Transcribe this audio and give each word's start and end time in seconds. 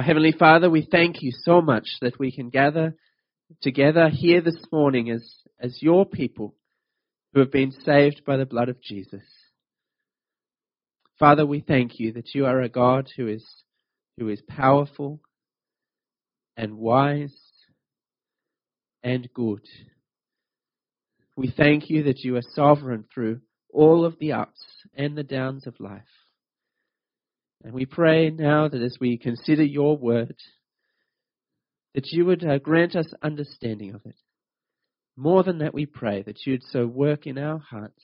Our 0.00 0.04
Heavenly 0.04 0.32
Father, 0.32 0.70
we 0.70 0.88
thank 0.90 1.20
you 1.20 1.30
so 1.30 1.60
much 1.60 1.86
that 2.00 2.18
we 2.18 2.32
can 2.32 2.48
gather 2.48 2.96
together 3.60 4.08
here 4.08 4.40
this 4.40 4.56
morning 4.72 5.10
as, 5.10 5.30
as 5.60 5.82
your 5.82 6.06
people 6.06 6.54
who 7.34 7.40
have 7.40 7.52
been 7.52 7.70
saved 7.84 8.22
by 8.24 8.38
the 8.38 8.46
blood 8.46 8.70
of 8.70 8.80
Jesus. 8.80 9.20
Father, 11.18 11.44
we 11.44 11.60
thank 11.60 12.00
you 12.00 12.14
that 12.14 12.34
you 12.34 12.46
are 12.46 12.62
a 12.62 12.70
God 12.70 13.10
who 13.14 13.28
is, 13.28 13.44
who 14.16 14.30
is 14.30 14.40
powerful 14.48 15.20
and 16.56 16.78
wise 16.78 17.38
and 19.02 19.28
good. 19.34 19.66
We 21.36 21.52
thank 21.54 21.90
you 21.90 22.04
that 22.04 22.20
you 22.20 22.36
are 22.36 22.54
sovereign 22.54 23.04
through 23.12 23.42
all 23.68 24.06
of 24.06 24.18
the 24.18 24.32
ups 24.32 24.64
and 24.94 25.14
the 25.14 25.24
downs 25.24 25.66
of 25.66 25.78
life. 25.78 26.19
And 27.62 27.74
we 27.74 27.84
pray 27.84 28.30
now 28.30 28.68
that 28.68 28.80
as 28.80 28.96
we 29.00 29.18
consider 29.18 29.62
your 29.62 29.96
word, 29.96 30.36
that 31.94 32.06
you 32.10 32.24
would 32.24 32.44
uh, 32.44 32.58
grant 32.58 32.96
us 32.96 33.12
understanding 33.22 33.94
of 33.94 34.00
it. 34.06 34.16
More 35.16 35.42
than 35.42 35.58
that, 35.58 35.74
we 35.74 35.86
pray 35.86 36.22
that 36.22 36.46
you'd 36.46 36.62
so 36.70 36.86
work 36.86 37.26
in 37.26 37.36
our 37.36 37.58
hearts 37.58 38.02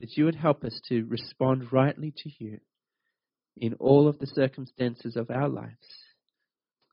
that 0.00 0.16
you 0.16 0.26
would 0.26 0.34
help 0.34 0.64
us 0.64 0.78
to 0.88 1.04
respond 1.04 1.72
rightly 1.72 2.12
to 2.14 2.30
you 2.38 2.58
in 3.56 3.74
all 3.74 4.08
of 4.08 4.18
the 4.18 4.26
circumstances 4.26 5.16
of 5.16 5.30
our 5.30 5.48
lives. 5.48 5.72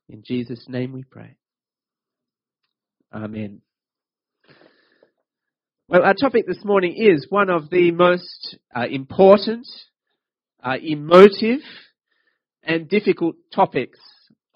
In 0.07 0.23
Jesus' 0.25 0.65
name 0.67 0.93
we 0.93 1.03
pray. 1.03 1.35
Amen. 3.13 3.61
Well, 5.89 6.03
our 6.03 6.13
topic 6.13 6.47
this 6.47 6.63
morning 6.63 6.95
is 6.97 7.27
one 7.29 7.49
of 7.49 7.69
the 7.69 7.91
most 7.91 8.57
uh, 8.73 8.85
important 8.89 9.67
uh, 10.63 10.77
emotive 10.81 11.59
and 12.63 12.89
difficult 12.89 13.35
topics 13.53 13.99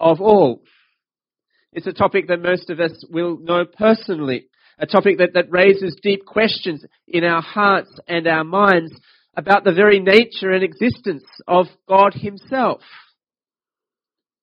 of 0.00 0.20
all. 0.20 0.62
It's 1.72 1.86
a 1.86 1.92
topic 1.92 2.28
that 2.28 2.40
most 2.40 2.70
of 2.70 2.80
us 2.80 3.04
will 3.10 3.38
know 3.38 3.64
personally, 3.64 4.46
a 4.78 4.86
topic 4.86 5.18
that, 5.18 5.34
that 5.34 5.50
raises 5.50 5.96
deep 6.02 6.24
questions 6.24 6.84
in 7.06 7.24
our 7.24 7.42
hearts 7.42 7.90
and 8.08 8.26
our 8.26 8.44
minds 8.44 8.92
about 9.36 9.64
the 9.64 9.72
very 9.72 10.00
nature 10.00 10.50
and 10.50 10.64
existence 10.64 11.24
of 11.46 11.66
God 11.88 12.14
Himself. 12.14 12.80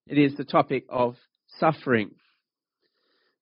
It 0.08 0.17
is 0.17 0.38
the 0.38 0.45
topic 0.45 0.86
of 0.88 1.16
suffering. 1.59 2.11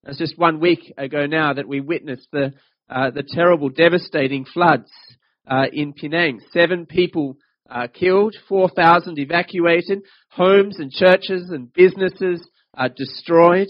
It's 0.06 0.18
just 0.18 0.38
one 0.38 0.60
week 0.60 0.94
ago 0.98 1.26
now 1.26 1.54
that 1.54 1.68
we 1.68 1.82
witnessed 1.82 2.28
the, 2.32 2.54
uh, 2.90 3.12
the 3.12 3.24
terrible, 3.24 3.70
devastating 3.70 4.46
floods 4.46 4.92
uh, 5.48 5.66
in 5.72 5.94
Penang. 5.94 6.40
Seven 6.52 6.86
people 6.86 7.38
uh, 7.74 7.88
killed, 7.88 8.36
4,000 8.48 9.18
evacuated, 9.18 10.04
homes 10.30 10.78
and 10.78 10.92
churches 10.92 11.50
and 11.50 11.74
businesses 11.74 12.48
are 12.76 12.90
destroyed, 12.90 13.68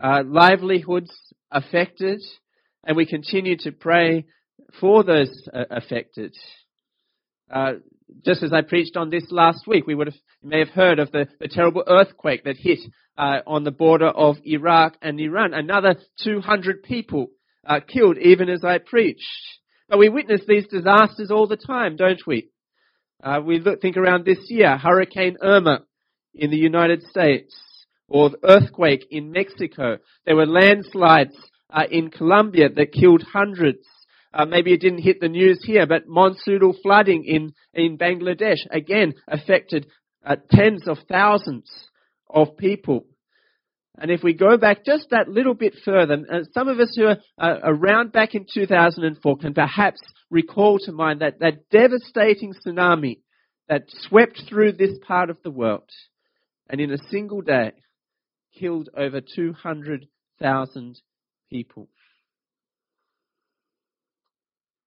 uh, 0.00 0.22
livelihoods 0.24 1.12
affected, 1.50 2.22
and 2.84 2.96
we 2.96 3.04
continue 3.04 3.56
to 3.58 3.70
pray 3.70 4.24
for 4.80 5.04
those 5.04 5.30
uh, 5.52 5.64
affected. 5.70 6.34
Uh, 7.50 7.74
just 8.24 8.42
as 8.42 8.52
I 8.52 8.62
preached 8.62 8.96
on 8.96 9.10
this 9.10 9.26
last 9.30 9.66
week, 9.66 9.86
we 9.86 9.94
would 9.94 10.06
have, 10.06 10.16
may 10.42 10.60
have 10.60 10.70
heard 10.70 10.98
of 10.98 11.12
the, 11.12 11.28
the 11.38 11.48
terrible 11.48 11.84
earthquake 11.86 12.44
that 12.44 12.56
hit 12.56 12.78
uh, 13.18 13.40
on 13.46 13.64
the 13.64 13.70
border 13.70 14.08
of 14.08 14.36
Iraq 14.44 14.96
and 15.02 15.20
Iran. 15.20 15.52
Another 15.52 15.96
200 16.24 16.82
people 16.82 17.28
killed 17.88 18.16
even 18.18 18.48
as 18.48 18.64
I 18.64 18.78
preached. 18.78 19.22
But 19.88 19.98
we 19.98 20.08
witness 20.08 20.40
these 20.48 20.66
disasters 20.66 21.30
all 21.30 21.46
the 21.46 21.56
time, 21.58 21.96
don't 21.96 22.26
we? 22.26 22.48
Uh, 23.22 23.40
we 23.44 23.60
look, 23.60 23.80
think 23.80 23.96
around 23.96 24.24
this 24.24 24.38
year, 24.48 24.76
Hurricane 24.76 25.36
Irma 25.40 25.84
in 26.34 26.50
the 26.50 26.56
United 26.56 27.02
States, 27.04 27.54
or 28.08 28.30
the 28.30 28.38
earthquake 28.42 29.06
in 29.10 29.30
Mexico. 29.30 29.98
There 30.26 30.36
were 30.36 30.46
landslides 30.46 31.36
uh, 31.70 31.84
in 31.90 32.10
Colombia 32.10 32.68
that 32.68 32.92
killed 32.92 33.22
hundreds. 33.22 33.86
Uh, 34.34 34.44
maybe 34.44 34.72
it 34.72 34.80
didn't 34.80 35.02
hit 35.02 35.20
the 35.20 35.28
news 35.28 35.62
here, 35.64 35.86
but 35.86 36.08
monsoonal 36.08 36.74
flooding 36.82 37.24
in, 37.24 37.54
in 37.74 37.96
Bangladesh 37.96 38.66
again 38.70 39.14
affected 39.28 39.86
uh, 40.24 40.36
tens 40.50 40.88
of 40.88 40.98
thousands 41.08 41.70
of 42.28 42.56
people. 42.56 43.06
And 43.98 44.10
if 44.10 44.22
we 44.22 44.32
go 44.32 44.56
back 44.56 44.84
just 44.84 45.10
that 45.10 45.28
little 45.28 45.54
bit 45.54 45.74
further, 45.84 46.24
uh, 46.30 46.40
some 46.54 46.68
of 46.68 46.80
us 46.80 46.94
who 46.96 47.06
are 47.06 47.16
around 47.62 48.12
back 48.12 48.34
in 48.34 48.46
2004 48.52 49.36
can 49.36 49.54
perhaps 49.54 50.00
recall 50.30 50.78
to 50.80 50.92
mind 50.92 51.20
that, 51.20 51.40
that 51.40 51.68
devastating 51.70 52.54
tsunami 52.54 53.18
that 53.68 53.84
swept 54.08 54.42
through 54.48 54.72
this 54.72 54.98
part 55.06 55.30
of 55.30 55.36
the 55.42 55.50
world 55.50 55.88
and 56.68 56.80
in 56.80 56.90
a 56.90 56.98
single 57.10 57.42
day 57.42 57.72
killed 58.58 58.88
over 58.96 59.20
200,000 59.20 61.00
people. 61.50 61.88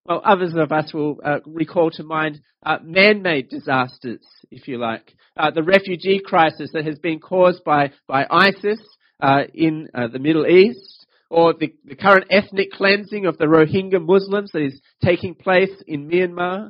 Well, 0.06 0.22
others 0.24 0.54
of 0.56 0.72
us 0.72 0.94
will 0.94 1.18
uh, 1.24 1.40
recall 1.46 1.90
to 1.92 2.04
mind 2.04 2.42
uh, 2.64 2.78
man-made 2.84 3.50
disasters, 3.50 4.22
if 4.52 4.68
you 4.68 4.78
like. 4.78 5.16
Uh, 5.36 5.50
the 5.50 5.64
refugee 5.64 6.22
crisis 6.24 6.70
that 6.74 6.86
has 6.86 7.00
been 7.00 7.20
caused 7.20 7.64
by, 7.64 7.92
by 8.08 8.28
ISIS 8.30 8.80
uh, 9.20 9.44
in 9.54 9.90
uh, 9.96 10.08
the 10.08 10.20
Middle 10.20 10.46
East, 10.46 11.08
or 11.32 11.54
the, 11.54 11.74
the 11.86 11.96
current 11.96 12.26
ethnic 12.30 12.72
cleansing 12.72 13.26
of 13.26 13.40
the 13.40 13.46
Rohingya 13.46 14.00
Muslims 14.00 14.52
that 14.52 14.62
is 14.62 14.80
taking 15.04 15.34
place 15.34 15.72
in 15.88 16.08
Myanmar. 16.08 16.70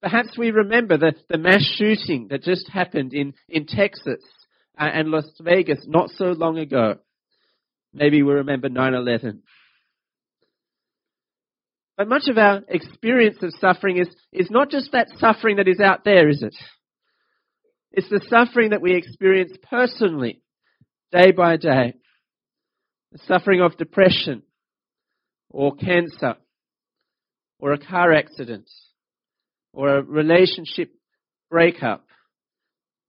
Perhaps 0.00 0.38
we 0.38 0.52
remember 0.52 0.96
the, 0.96 1.14
the 1.28 1.38
mass 1.38 1.64
shooting 1.76 2.28
that 2.30 2.44
just 2.44 2.68
happened 2.68 3.12
in, 3.12 3.34
in 3.48 3.66
Texas 3.66 4.22
uh, 4.78 4.84
and 4.84 5.08
Las 5.08 5.28
Vegas 5.40 5.84
not 5.88 6.10
so 6.10 6.26
long 6.26 6.58
ago. 6.58 6.98
Maybe 7.92 8.22
we 8.22 8.32
remember 8.32 8.68
9-11. 8.68 9.40
But 11.96 12.08
much 12.08 12.28
of 12.28 12.36
our 12.36 12.62
experience 12.68 13.38
of 13.42 13.52
suffering 13.60 13.98
is, 13.98 14.08
is 14.32 14.50
not 14.50 14.70
just 14.70 14.92
that 14.92 15.08
suffering 15.18 15.56
that 15.56 15.68
is 15.68 15.80
out 15.80 16.04
there, 16.04 16.28
is 16.28 16.42
it? 16.42 16.54
It's 17.92 18.08
the 18.10 18.20
suffering 18.28 18.70
that 18.70 18.82
we 18.82 18.94
experience 18.94 19.52
personally, 19.70 20.42
day 21.10 21.32
by 21.32 21.56
day 21.56 21.94
the 23.12 23.18
suffering 23.26 23.60
of 23.60 23.76
depression 23.76 24.42
or 25.50 25.74
cancer 25.74 26.34
or 27.58 27.72
a 27.72 27.78
car 27.78 28.12
accident 28.12 28.68
or 29.72 29.96
a 29.96 30.02
relationship 30.02 30.92
breakup, 31.50 32.04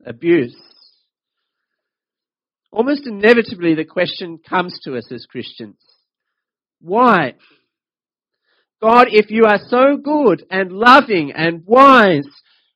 abuse. 0.05 0.55
Almost 2.71 3.07
inevitably 3.07 3.75
the 3.75 3.85
question 3.85 4.39
comes 4.47 4.79
to 4.83 4.97
us 4.97 5.11
as 5.11 5.25
Christians. 5.25 5.77
Why? 6.79 7.33
God, 8.81 9.07
if 9.09 9.31
you 9.31 9.45
are 9.45 9.59
so 9.67 9.97
good 9.97 10.45
and 10.51 10.71
loving 10.71 11.31
and 11.31 11.63
wise, 11.65 12.27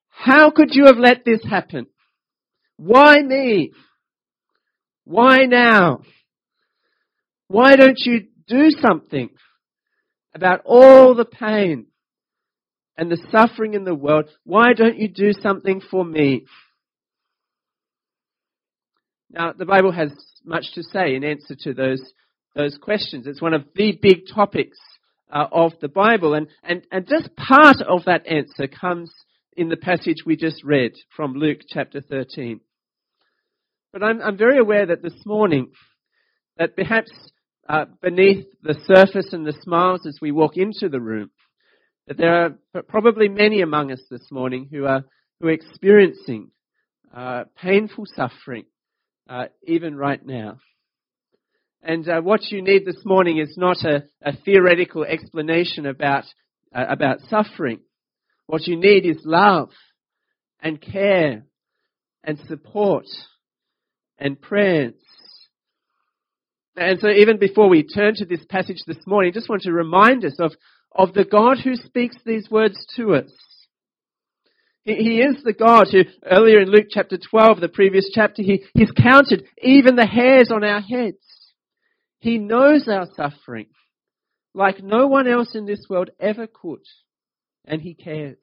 how 0.10 0.50
could 0.50 0.70
you 0.72 0.86
have 0.86 0.98
let 0.98 1.24
this 1.26 1.42
happen? 1.48 1.86
Why 2.78 3.20
me? 3.20 3.72
Why 5.04 5.46
now? 5.46 6.02
Why 7.48 7.76
don't 7.76 8.00
you 8.00 8.28
do 8.48 8.72
something 8.82 9.30
about 10.34 10.62
all 10.66 11.14
the 11.14 11.26
pain 11.26 11.88
and 12.98 13.12
the 13.12 13.22
suffering 13.32 13.76
in 13.76 13.84
the 13.84 13.94
world? 13.94 14.30
Why 14.44 14.74
don't 14.74 14.98
you 14.98 15.08
do 15.08 15.34
something 15.34 15.82
for 15.92 16.04
me? 16.04 16.46
Now, 19.30 19.54
the 19.54 19.66
Bible 19.66 19.92
has 19.92 20.12
much 20.44 20.74
to 20.74 20.84
say 20.84 21.16
in 21.16 21.24
answer 21.24 21.56
to 21.62 21.74
those, 21.74 22.02
those 22.56 22.78
questions. 22.82 23.28
It's 23.28 23.42
one 23.42 23.54
of 23.54 23.66
the 23.76 23.92
big 24.02 24.24
topics 24.34 24.78
uh, 25.32 25.48
of 25.52 25.74
the 25.82 25.88
Bible. 25.88 26.34
And, 26.34 26.48
and, 26.64 26.86
and 26.92 27.08
just 27.08 27.36
part 27.36 27.82
of 27.82 28.06
that 28.06 28.28
answer 28.28 28.68
comes 28.68 29.12
in 29.56 29.70
the 29.70 29.78
passage 29.78 30.18
we 30.26 30.36
just 30.36 30.64
read 30.64 30.94
from 31.16 31.34
Luke 31.34 31.60
chapter 31.68 32.02
13. 32.02 32.60
But 33.94 34.04
I'm, 34.04 34.22
I'm 34.22 34.38
very 34.38 34.58
aware 34.58 34.86
that 34.86 35.02
this 35.02 35.26
morning, 35.26 35.72
that 36.58 36.76
perhaps 36.76 37.12
uh, 37.68 37.86
beneath 38.02 38.46
the 38.64 38.76
surface 38.86 39.34
and 39.34 39.46
the 39.46 39.58
smiles 39.62 40.06
as 40.08 40.18
we 40.22 40.32
walk 40.32 40.58
into 40.58 40.90
the 40.90 41.02
room, 41.02 41.32
that 42.08 42.18
there 42.18 42.46
are 42.74 42.84
probably 42.84 43.28
many 43.28 43.62
among 43.62 43.92
us 43.92 44.02
this 44.10 44.32
morning 44.32 44.68
who 44.72 44.86
are, 44.86 45.04
who 45.40 45.48
are 45.48 45.52
experiencing 45.52 46.52
uh, 47.16 47.44
painful 47.62 48.06
suffering, 48.16 48.66
uh, 49.30 49.46
even 49.64 49.96
right 49.96 50.26
now. 50.26 50.58
And 51.84 52.08
uh, 52.08 52.22
what 52.22 52.52
you 52.52 52.62
need 52.62 52.86
this 52.86 53.04
morning 53.06 53.38
is 53.38 53.56
not 53.58 53.78
a, 53.84 54.04
a 54.24 54.34
theoretical 54.46 55.04
explanation 55.04 55.86
about, 55.86 56.26
uh, 56.76 56.86
about 56.88 57.22
suffering. 57.30 57.80
What 58.46 58.68
you 58.68 58.78
need 58.78 59.06
is 59.06 59.22
love 59.26 59.70
and 60.62 60.80
care 60.80 61.46
and 62.24 62.38
support 62.48 63.06
and 64.20 64.40
prayers 64.40 64.94
and 66.76 67.00
so 67.00 67.10
even 67.10 67.38
before 67.38 67.68
we 67.68 67.84
turn 67.84 68.16
to 68.16 68.26
this 68.26 68.44
passage 68.50 68.84
this 68.88 69.06
morning, 69.06 69.32
I 69.32 69.38
just 69.38 69.50
want 69.50 69.64
to 69.64 69.74
remind 69.74 70.24
us 70.24 70.36
of, 70.40 70.54
of 70.94 71.14
the 71.14 71.26
God 71.26 71.58
who 71.64 71.76
speaks 71.76 72.16
these 72.26 72.50
words 72.50 72.86
to 72.96 73.16
us. 73.16 73.32
He, 74.84 74.96
he 74.96 75.20
is 75.20 75.44
the 75.44 75.54
God 75.54 75.88
who, 75.92 76.04
earlier 76.26 76.62
in 76.62 76.70
Luke 76.70 76.88
chapter 76.90 77.18
12, 77.18 77.60
the 77.60 77.68
previous 77.68 78.10
chapter, 78.14 78.42
he, 78.42 78.64
he's 78.74 78.92
counted 78.92 79.46
even 79.62 79.96
the 79.96 80.06
hairs 80.06 80.50
on 80.50 80.64
our 80.64 80.82
heads. 80.82 81.18
He 82.22 82.38
knows 82.38 82.88
our 82.88 83.08
suffering 83.16 83.68
like 84.54 84.84
no 84.84 85.08
one 85.08 85.28
else 85.28 85.56
in 85.56 85.66
this 85.66 85.86
world 85.90 86.12
ever 86.20 86.46
could, 86.46 86.84
and 87.66 87.82
he 87.82 87.96
cares. 87.96 88.38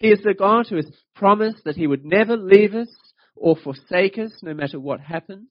He 0.00 0.08
is 0.08 0.20
the 0.22 0.34
God 0.34 0.66
who 0.68 0.76
has 0.76 0.90
promised 1.14 1.64
that 1.64 1.76
he 1.76 1.86
would 1.86 2.04
never 2.04 2.36
leave 2.36 2.74
us 2.74 2.88
or 3.36 3.56
forsake 3.56 4.18
us 4.18 4.32
no 4.42 4.54
matter 4.54 4.80
what 4.80 5.00
happens. 5.00 5.48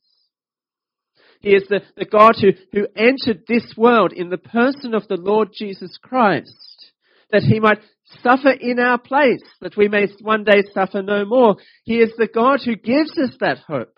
He 1.39 1.51
is 1.51 1.63
the, 1.69 1.81
the 1.95 2.05
God 2.05 2.35
who, 2.41 2.49
who 2.73 2.87
entered 2.95 3.43
this 3.47 3.73
world 3.77 4.11
in 4.11 4.29
the 4.29 4.37
person 4.37 4.93
of 4.93 5.07
the 5.07 5.17
Lord 5.17 5.49
Jesus 5.53 5.97
Christ, 6.01 6.91
that 7.31 7.43
he 7.43 7.59
might 7.59 7.79
suffer 8.21 8.51
in 8.51 8.79
our 8.79 8.97
place, 8.97 9.43
that 9.61 9.77
we 9.77 9.87
may 9.87 10.07
one 10.21 10.43
day 10.43 10.63
suffer 10.73 11.01
no 11.01 11.23
more. 11.23 11.55
He 11.83 11.99
is 11.99 12.11
the 12.17 12.27
God 12.27 12.59
who 12.65 12.75
gives 12.75 13.17
us 13.17 13.35
that 13.39 13.59
hope 13.59 13.97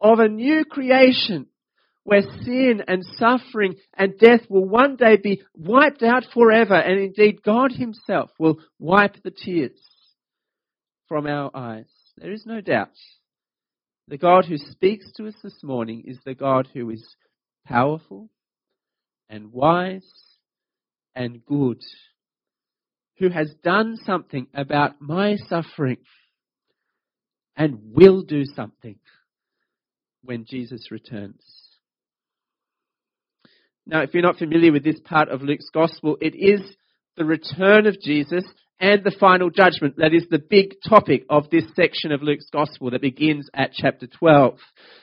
of 0.00 0.20
a 0.20 0.28
new 0.28 0.64
creation 0.64 1.48
where 2.04 2.22
sin 2.22 2.82
and 2.86 3.04
suffering 3.16 3.76
and 3.96 4.18
death 4.18 4.42
will 4.48 4.64
one 4.64 4.96
day 4.96 5.16
be 5.16 5.42
wiped 5.54 6.02
out 6.02 6.24
forever 6.34 6.74
and 6.74 6.98
indeed 6.98 7.42
God 7.42 7.72
himself 7.72 8.30
will 8.38 8.58
wipe 8.78 9.22
the 9.22 9.30
tears 9.30 9.78
from 11.08 11.26
our 11.26 11.50
eyes. 11.54 11.90
There 12.16 12.32
is 12.32 12.44
no 12.44 12.60
doubt. 12.60 12.96
The 14.08 14.18
God 14.18 14.46
who 14.46 14.58
speaks 14.58 15.10
to 15.12 15.28
us 15.28 15.34
this 15.42 15.62
morning 15.62 16.04
is 16.06 16.18
the 16.24 16.34
God 16.34 16.68
who 16.74 16.90
is 16.90 17.16
powerful 17.64 18.28
and 19.30 19.52
wise 19.52 20.10
and 21.14 21.44
good 21.44 21.80
who 23.18 23.28
has 23.28 23.54
done 23.62 23.96
something 24.04 24.48
about 24.52 25.00
my 25.00 25.36
suffering 25.48 25.98
and 27.56 27.78
will 27.94 28.22
do 28.22 28.44
something 28.44 28.96
when 30.24 30.44
Jesus 30.44 30.90
returns. 30.90 31.61
Now, 33.86 34.02
if 34.02 34.14
you're 34.14 34.22
not 34.22 34.36
familiar 34.36 34.72
with 34.72 34.84
this 34.84 35.00
part 35.04 35.28
of 35.28 35.42
Luke's 35.42 35.70
gospel, 35.72 36.16
it 36.20 36.34
is 36.34 36.60
the 37.16 37.24
return 37.24 37.86
of 37.86 38.00
Jesus 38.00 38.44
and 38.78 39.02
the 39.04 39.14
final 39.18 39.50
judgment. 39.50 39.96
That 39.96 40.14
is 40.14 40.26
the 40.30 40.38
big 40.38 40.74
topic 40.88 41.24
of 41.28 41.50
this 41.50 41.64
section 41.74 42.12
of 42.12 42.22
Luke's 42.22 42.48
gospel 42.52 42.90
that 42.90 43.00
begins 43.00 43.48
at 43.54 43.72
chapter 43.72 44.06
12. 44.06 44.58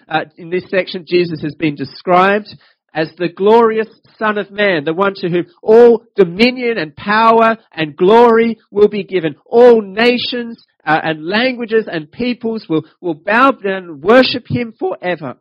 Uh, 0.08 0.20
in 0.38 0.50
this 0.50 0.70
section, 0.70 1.06
Jesus 1.08 1.42
has 1.42 1.56
been 1.56 1.76
described 1.76 2.48
as 2.94 3.12
the 3.18 3.30
glorious 3.30 3.88
Son 4.18 4.38
of 4.38 4.52
Man, 4.52 4.84
the 4.84 4.94
one 4.94 5.14
to 5.16 5.30
whom 5.30 5.46
all 5.62 6.04
dominion 6.16 6.78
and 6.78 6.96
power 6.96 7.58
and 7.72 7.96
glory 7.96 8.58
will 8.72 8.88
be 8.88 9.04
given. 9.04 9.36
All 9.46 9.81
nations 9.81 10.66
uh, 10.86 11.00
and 11.04 11.28
languages 11.28 11.88
and 11.92 12.12
peoples 12.12 12.66
will, 12.68 12.84
will 13.02 13.14
bow 13.14 13.52
down 13.52 13.84
and 13.84 14.04
worship 14.04 14.46
Him 14.48 14.74
forever. 14.78 15.36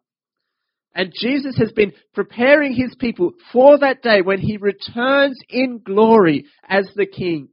And 0.98 1.12
Jesus 1.14 1.56
has 1.58 1.70
been 1.70 1.92
preparing 2.12 2.74
His 2.74 2.94
people 2.98 3.30
for 3.52 3.78
that 3.78 4.02
day 4.02 4.20
when 4.20 4.40
He 4.40 4.56
returns 4.56 5.40
in 5.48 5.80
glory 5.82 6.46
as 6.68 6.90
the 6.96 7.06
King. 7.06 7.50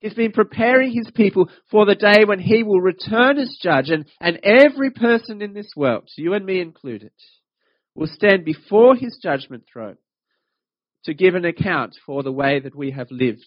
He's 0.00 0.12
been 0.12 0.32
preparing 0.32 0.92
his 0.92 1.10
people 1.14 1.48
for 1.70 1.86
the 1.86 1.94
day 1.94 2.24
when 2.26 2.38
he 2.38 2.62
will 2.62 2.80
return 2.80 3.38
as 3.38 3.58
judge 3.60 3.88
and, 3.88 4.04
and 4.20 4.38
every 4.44 4.90
person 4.90 5.40
in 5.40 5.54
this 5.54 5.70
world, 5.74 6.08
you 6.16 6.34
and 6.34 6.44
me 6.44 6.60
included, 6.60 7.12
will 7.94 8.06
stand 8.06 8.44
before 8.44 8.94
his 8.94 9.18
judgment 9.22 9.64
throne 9.72 9.96
to 11.04 11.14
give 11.14 11.34
an 11.34 11.46
account 11.46 11.96
for 12.04 12.22
the 12.22 12.30
way 12.30 12.60
that 12.60 12.76
we 12.76 12.90
have 12.90 13.08
lived 13.10 13.46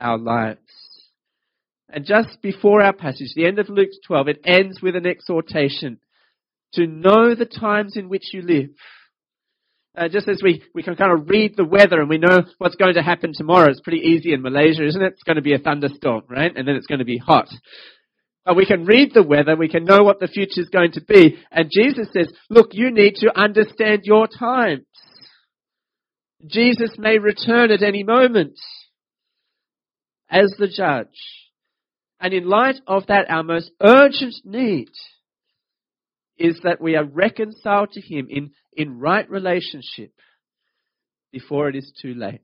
our 0.00 0.16
lives. 0.16 0.60
And 1.90 2.06
just 2.06 2.40
before 2.40 2.80
our 2.80 2.94
passage, 2.94 3.34
the 3.34 3.46
end 3.46 3.58
of 3.58 3.68
Luke 3.68 3.90
12, 4.06 4.28
it 4.28 4.40
ends 4.44 4.80
with 4.80 4.94
an 4.94 5.06
exhortation 5.06 5.98
to 6.74 6.86
know 6.86 7.34
the 7.34 7.46
times 7.46 7.96
in 7.96 8.08
which 8.08 8.32
you 8.32 8.42
live. 8.42 8.70
Uh, 9.96 10.08
just 10.08 10.28
as 10.28 10.40
we, 10.42 10.62
we 10.74 10.82
can 10.82 10.96
kind 10.96 11.12
of 11.12 11.28
read 11.28 11.56
the 11.56 11.64
weather 11.64 12.00
and 12.00 12.08
we 12.08 12.18
know 12.18 12.42
what's 12.58 12.74
going 12.74 12.94
to 12.94 13.02
happen 13.02 13.32
tomorrow. 13.32 13.70
It's 13.70 13.80
pretty 13.80 14.00
easy 14.00 14.32
in 14.32 14.42
Malaysia, 14.42 14.84
isn't 14.84 15.00
it? 15.02 15.12
It's 15.12 15.22
going 15.22 15.36
to 15.36 15.42
be 15.42 15.54
a 15.54 15.58
thunderstorm, 15.58 16.22
right? 16.28 16.52
And 16.54 16.66
then 16.66 16.74
it's 16.74 16.88
going 16.88 16.98
to 16.98 17.04
be 17.04 17.18
hot. 17.18 17.48
But 18.44 18.56
we 18.56 18.66
can 18.66 18.84
read 18.84 19.14
the 19.14 19.22
weather, 19.22 19.56
we 19.56 19.68
can 19.68 19.84
know 19.84 20.02
what 20.02 20.20
the 20.20 20.26
future 20.26 20.60
is 20.60 20.68
going 20.68 20.92
to 20.92 21.00
be. 21.00 21.38
And 21.50 21.70
Jesus 21.70 22.08
says, 22.12 22.30
look, 22.50 22.70
you 22.72 22.90
need 22.90 23.14
to 23.16 23.38
understand 23.38 24.02
your 24.04 24.26
times. 24.26 24.84
Jesus 26.44 26.90
may 26.98 27.18
return 27.18 27.70
at 27.70 27.82
any 27.82 28.02
moment 28.02 28.58
as 30.28 30.52
the 30.58 30.68
judge. 30.68 31.06
And 32.20 32.34
in 32.34 32.48
light 32.48 32.76
of 32.86 33.06
that, 33.06 33.30
our 33.30 33.42
most 33.42 33.70
urgent 33.80 34.34
need 34.44 34.90
is 36.38 36.60
that 36.64 36.80
we 36.80 36.96
are 36.96 37.04
reconciled 37.04 37.92
to 37.92 38.00
Him 38.00 38.26
in, 38.28 38.50
in 38.72 38.98
right 38.98 39.28
relationship 39.28 40.12
before 41.32 41.68
it 41.68 41.76
is 41.76 41.92
too 42.00 42.14
late. 42.14 42.40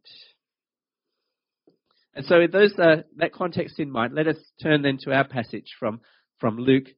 And 2.15 2.25
so, 2.27 2.41
with 2.41 2.53
those, 2.53 2.75
uh, 2.79 3.03
that 3.17 3.33
context 3.33 3.79
in 3.79 3.91
mind, 3.91 4.15
let 4.15 4.27
us 4.27 4.37
turn 4.63 4.83
then 4.83 4.99
to 5.03 5.13
our 5.13 5.27
passage 5.27 5.69
from, 5.79 6.01
from 6.39 6.57
Luke 6.57 6.89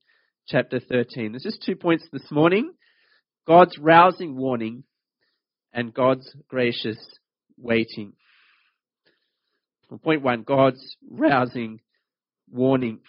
chapter 0.48 0.80
13. 0.80 1.32
There's 1.32 1.42
just 1.42 1.62
two 1.62 1.76
points 1.76 2.04
this 2.12 2.30
morning 2.30 2.72
God's 3.46 3.76
rousing 3.78 4.36
warning 4.36 4.84
and 5.72 5.92
God's 5.92 6.34
gracious 6.48 6.98
waiting. 7.58 8.14
Point 10.02 10.22
one 10.22 10.42
God's 10.42 10.96
rousing 11.10 11.80
warning. 12.50 13.00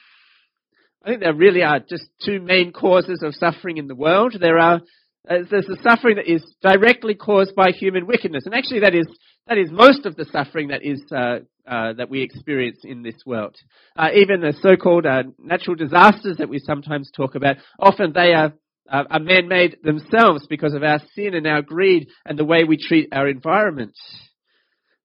I 1.03 1.09
think 1.09 1.21
there 1.21 1.33
really 1.33 1.63
are 1.63 1.79
just 1.79 2.05
two 2.23 2.39
main 2.39 2.71
causes 2.71 3.23
of 3.23 3.35
suffering 3.35 3.77
in 3.77 3.87
the 3.87 3.95
world. 3.95 4.35
There 4.39 4.57
are 4.57 4.81
uh, 5.29 5.37
there's 5.49 5.67
the 5.67 5.77
suffering 5.81 6.17
that 6.17 6.29
is 6.29 6.43
directly 6.61 7.15
caused 7.15 7.55
by 7.55 7.71
human 7.71 8.07
wickedness, 8.07 8.45
and 8.45 8.53
actually 8.53 8.81
that 8.81 8.95
is 8.95 9.07
that 9.47 9.57
is 9.57 9.69
most 9.71 10.05
of 10.05 10.15
the 10.15 10.25
suffering 10.25 10.69
that 10.69 10.83
is 10.83 11.01
uh, 11.11 11.39
uh, 11.67 11.93
that 11.93 12.09
we 12.09 12.21
experience 12.21 12.79
in 12.83 13.03
this 13.03 13.15
world. 13.25 13.55
Uh, 13.95 14.09
even 14.15 14.41
the 14.41 14.53
so-called 14.61 15.05
uh, 15.05 15.23
natural 15.39 15.75
disasters 15.75 16.37
that 16.37 16.49
we 16.49 16.59
sometimes 16.59 17.11
talk 17.11 17.35
about, 17.35 17.57
often 17.79 18.13
they 18.13 18.33
are 18.33 18.53
uh, 18.89 19.03
are 19.09 19.19
man-made 19.19 19.77
themselves 19.83 20.45
because 20.47 20.73
of 20.73 20.83
our 20.83 20.99
sin 21.15 21.33
and 21.33 21.47
our 21.47 21.61
greed 21.61 22.07
and 22.25 22.39
the 22.39 22.45
way 22.45 22.63
we 22.63 22.77
treat 22.77 23.09
our 23.11 23.27
environment. 23.27 23.95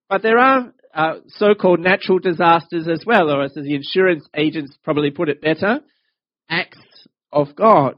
But 0.08 0.22
there 0.22 0.38
are 0.38 0.72
Uh, 0.98 1.20
so-called 1.28 1.78
natural 1.78 2.18
disasters 2.18 2.88
as 2.88 3.04
well, 3.06 3.30
or 3.30 3.44
as 3.44 3.54
the 3.54 3.76
insurance 3.76 4.28
agents 4.34 4.76
probably 4.82 5.12
put 5.12 5.28
it 5.28 5.40
better, 5.40 5.78
acts 6.50 7.06
of 7.30 7.54
God. 7.54 7.94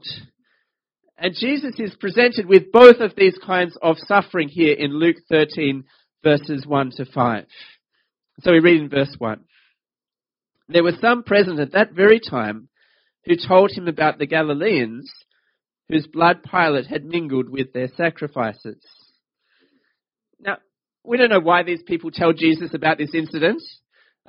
And 1.17 1.33
Jesus 1.33 1.79
is 1.79 1.95
presented 1.95 2.45
with 2.45 2.71
both 2.71 2.97
of 2.99 3.13
these 3.17 3.35
kinds 3.43 3.75
of 3.81 3.97
suffering 3.97 4.49
here 4.49 4.75
in 4.75 4.91
Luke 4.91 5.15
13 5.29 5.83
verses 6.23 6.67
1 6.67 6.91
to 6.97 7.05
5. 7.05 7.45
So 8.41 8.51
we 8.51 8.59
read 8.59 8.81
in 8.81 8.89
verse 8.89 9.15
1. 9.17 9.45
There 10.69 10.83
were 10.83 10.93
some 11.01 11.23
present 11.23 11.59
at 11.59 11.71
that 11.71 11.93
very 11.93 12.19
time 12.19 12.69
who 13.25 13.33
told 13.35 13.71
him 13.71 13.87
about 13.87 14.19
the 14.19 14.27
Galileans 14.27 15.11
whose 15.89 16.05
blood 16.05 16.43
Pilate 16.43 16.85
had 16.85 17.03
mingled 17.03 17.49
with 17.49 17.73
their 17.73 17.89
sacrifices. 17.97 18.77
Now, 20.39 20.57
we 21.03 21.17
don't 21.17 21.29
know 21.29 21.39
why 21.39 21.63
these 21.63 21.81
people 21.83 22.11
tell 22.11 22.33
Jesus 22.33 22.73
about 22.73 22.97
this 22.97 23.13
incident. 23.13 23.61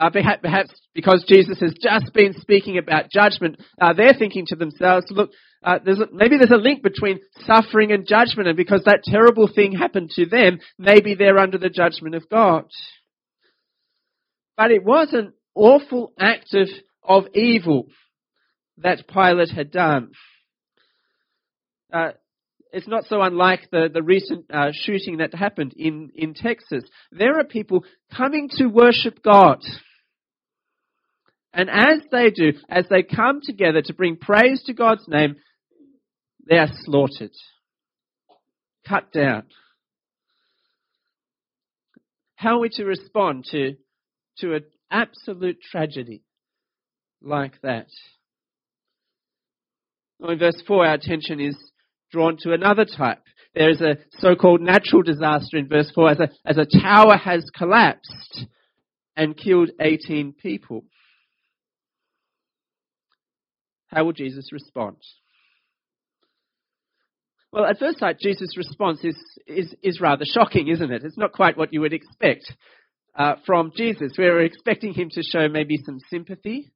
Uh, 0.01 0.09
perhaps 0.11 0.71
because 0.95 1.25
Jesus 1.29 1.61
has 1.61 1.75
just 1.81 2.15
been 2.15 2.35
speaking 2.41 2.79
about 2.79 3.11
judgment, 3.11 3.61
uh, 3.81 3.93
they're 3.93 4.15
thinking 4.19 4.47
to 4.47 4.57
themselves, 4.57 5.07
look, 5.11 5.31
uh, 5.63 5.79
there's 5.85 6.01
a, 6.01 6.07
maybe 6.13 6.39
there's 6.39 6.51
a 6.51 6.57
link 6.57 6.83
between 6.83 7.21
suffering 7.47 7.93
and 7.93 8.07
judgment, 8.07 8.49
and 8.49 8.57
because 8.57 8.83
that 8.85 9.05
terrible 9.05 9.49
thing 9.55 9.73
happened 9.73 10.11
to 10.11 10.27
them, 10.27 10.59
maybe 10.79 11.15
they're 11.15 11.39
under 11.39 11.59
the 11.59 11.69
judgment 11.69 12.15
of 12.15 12.29
God. 12.29 12.65
But 14.57 14.71
it 14.71 14.83
was 14.83 15.13
an 15.13 15.35
awful 15.55 16.13
act 16.19 16.55
of, 16.55 16.69
of 17.03 17.25
evil 17.35 17.87
that 18.79 19.07
Pilate 19.07 19.51
had 19.51 19.71
done. 19.71 20.13
Uh, 21.93 22.13
it's 22.73 22.89
not 22.89 23.05
so 23.05 23.21
unlike 23.21 23.69
the, 23.71 23.91
the 23.93 24.03
recent 24.03 24.47
uh, 24.51 24.71
shooting 24.73 25.19
that 25.19 25.35
happened 25.35 25.75
in, 25.77 26.11
in 26.15 26.33
Texas. 26.33 26.85
There 27.11 27.39
are 27.39 27.45
people 27.45 27.85
coming 28.17 28.49
to 28.57 28.67
worship 28.67 29.23
God. 29.23 29.63
And 31.53 31.69
as 31.69 32.01
they 32.11 32.31
do, 32.31 32.55
as 32.71 32.87
they 32.89 33.03
come 33.03 33.41
together 33.43 33.83
to 33.83 33.95
bring 33.95 34.17
praise 34.17 34.63
to 34.65 34.73
God's 34.73 35.07
name, 35.07 35.37
they 36.49 36.57
are 36.57 36.71
slaughtered, 36.85 37.33
cut 38.89 39.13
down. 39.13 39.45
How 42.37 42.57
are 42.57 42.61
we 42.61 42.71
to 42.71 42.85
respond 42.85 43.45
to, 43.51 43.77
to 44.39 44.55
an 44.55 44.65
absolute 44.91 45.61
tragedy 45.61 46.23
like 47.21 47.61
that? 47.63 47.87
Well, 50.19 50.31
in 50.31 50.39
verse 50.39 50.61
4, 50.67 50.87
our 50.87 50.95
attention 50.95 51.39
is 51.39 51.57
drawn 52.13 52.37
to 52.43 52.53
another 52.53 52.85
type. 52.85 53.23
There 53.55 53.71
is 53.71 53.81
a 53.81 53.97
so-called 54.19 54.61
natural 54.61 55.03
disaster 55.03 55.57
in 55.57 55.69
verse 55.69 55.91
4 55.95 56.11
as 56.11 56.21
a, 56.21 56.29
as 56.45 56.59
a 56.59 56.81
tower 56.81 57.17
has 57.17 57.45
collapsed 57.55 58.47
and 59.17 59.37
killed 59.37 59.71
18 59.81 60.35
people. 60.35 60.85
How 63.89 64.05
will 64.05 64.13
Jesus 64.13 64.51
respond? 64.53 64.97
Well, 67.53 67.67
at 67.67 67.79
first 67.79 67.99
sight, 67.99 68.19
Jesus' 68.19 68.57
response 68.57 69.05
is, 69.05 69.17
is, 69.47 69.75
is 69.83 70.01
rather 70.01 70.25
shocking, 70.25 70.69
isn't 70.69 70.91
it? 70.91 71.05
It's 71.05 71.19
not 71.19 71.33
quite 71.33 71.59
what 71.59 71.75
you 71.75 71.83
would 71.83 71.93
expect 71.93 72.51
uh, 73.15 73.35
from 73.45 73.73
Jesus. 73.77 74.13
We 74.17 74.25
were 74.25 74.43
expecting 74.43 74.95
him 74.95 75.11
to 75.11 75.23
show 75.23 75.49
maybe 75.49 75.77
some 75.85 75.99
sympathy, 76.09 76.72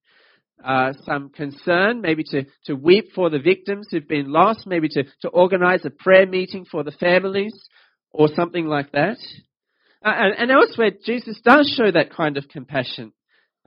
uh, 0.65 0.93
some 1.05 1.29
concern, 1.29 2.01
maybe 2.01 2.25
to, 2.25 2.45
to 2.65 2.75
weep 2.75 3.13
for 3.15 3.31
the 3.31 3.39
victims 3.39 3.89
who've 3.91 4.09
been 4.09 4.33
lost, 4.33 4.67
maybe 4.67 4.89
to, 4.89 5.05
to 5.23 5.29
organize 5.29 5.85
a 5.85 5.91
prayer 5.91 6.27
meeting 6.27 6.65
for 6.71 6.83
the 6.83 6.93
families, 6.93 7.55
or 8.11 8.29
something 8.35 8.67
like 8.67 8.93
that. 8.93 9.19
Uh, 10.05 10.13
and, 10.15 10.35
and 10.39 10.51
elsewhere, 10.51 10.91
Jesus 11.05 11.41
does 11.45 11.73
show 11.77 11.91
that 11.91 12.15
kind 12.15 12.37
of 12.37 12.49
compassion. 12.49 13.13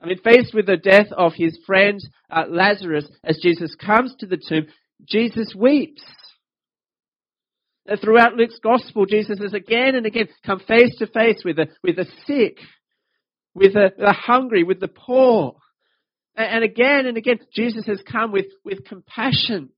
I 0.02 0.06
mean, 0.06 0.18
faced 0.22 0.54
with 0.54 0.66
the 0.66 0.76
death 0.76 1.08
of 1.16 1.34
his 1.34 1.58
friend 1.66 2.00
uh, 2.30 2.44
Lazarus, 2.48 3.06
as 3.22 3.38
Jesus 3.42 3.74
comes 3.74 4.14
to 4.18 4.26
the 4.26 4.38
tomb, 4.38 4.66
Jesus 5.04 5.54
weeps. 5.54 6.02
Uh, 7.88 7.96
throughout 8.02 8.34
Luke's 8.34 8.58
gospel, 8.62 9.04
Jesus 9.06 9.38
has 9.40 9.52
again 9.52 9.94
and 9.94 10.06
again 10.06 10.28
come 10.44 10.60
face 10.60 10.96
to 10.98 11.06
face 11.06 11.42
with 11.44 11.56
the, 11.56 11.68
with 11.82 11.96
the 11.96 12.06
sick, 12.26 12.58
with 13.54 13.74
the, 13.74 13.90
the 13.98 14.12
hungry, 14.12 14.62
with 14.62 14.80
the 14.80 14.88
poor. 14.88 15.56
And, 16.36 16.64
again 16.64 17.06
and 17.06 17.16
again, 17.16 17.38
Jesus 17.54 17.86
has 17.86 18.00
come 18.10 18.32
with, 18.32 18.46
with 18.64 18.84
compassion 18.84 19.70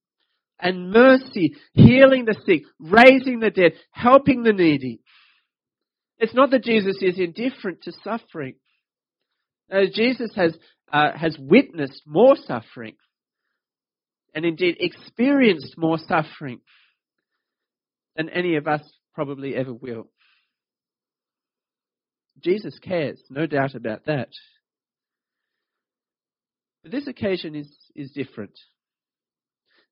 and 0.60 0.90
mercy, 0.92 1.56
healing 1.72 2.24
the 2.24 2.36
sick, 2.46 2.62
raising 2.78 3.40
the 3.40 3.50
dead, 3.50 3.72
helping 3.90 4.42
the 4.42 4.52
needy. 4.52 5.00
It's 6.18 6.34
not 6.34 6.50
that 6.50 6.62
Jesus 6.62 6.98
is 7.00 7.18
indifferent 7.18 7.82
to 7.82 7.92
suffering. 8.04 8.54
No, 9.70 9.84
Jesus 9.92 10.30
has, 10.36 10.56
uh, 10.92 11.16
has 11.16 11.36
witnessed 11.38 12.02
more 12.06 12.36
suffering 12.36 12.94
and 14.34 14.44
indeed 14.44 14.76
experienced 14.78 15.76
more 15.76 15.98
suffering 15.98 16.60
than 18.16 18.28
any 18.28 18.56
of 18.56 18.68
us 18.68 18.82
probably 19.14 19.54
ever 19.56 19.72
will. 19.72 20.08
Jesus 22.42 22.78
cares, 22.78 23.20
no 23.30 23.46
doubt 23.46 23.74
about 23.74 24.06
that. 24.06 24.28
But 26.82 26.92
this 26.92 27.06
occasion 27.06 27.54
is, 27.54 27.68
is 27.94 28.10
different. 28.12 28.58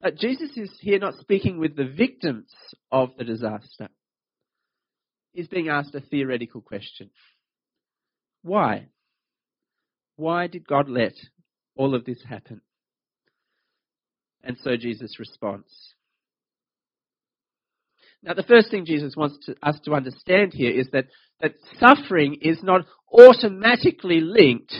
Uh, 0.02 0.10
Jesus 0.10 0.56
is 0.56 0.70
here 0.80 0.98
not 0.98 1.14
speaking 1.20 1.58
with 1.58 1.76
the 1.76 1.84
victims 1.84 2.50
of 2.90 3.10
the 3.18 3.24
disaster. 3.24 3.88
He's 5.32 5.48
being 5.48 5.68
asked 5.68 5.94
a 5.94 6.00
theoretical 6.00 6.60
question. 6.60 7.10
Why? 8.42 8.86
Why 10.16 10.46
did 10.46 10.66
God 10.66 10.88
let 10.88 11.14
all 11.76 11.94
of 11.94 12.04
this 12.04 12.22
happen? 12.28 12.60
And 14.42 14.56
so 14.62 14.76
Jesus 14.76 15.18
responds. 15.18 15.94
Now, 18.22 18.34
the 18.34 18.42
first 18.42 18.70
thing 18.70 18.84
Jesus 18.84 19.16
wants 19.16 19.38
to, 19.46 19.54
us 19.62 19.78
to 19.84 19.94
understand 19.94 20.52
here 20.52 20.72
is 20.72 20.88
that, 20.92 21.06
that 21.40 21.54
suffering 21.78 22.38
is 22.42 22.62
not 22.62 22.84
automatically 23.12 24.20
linked 24.20 24.74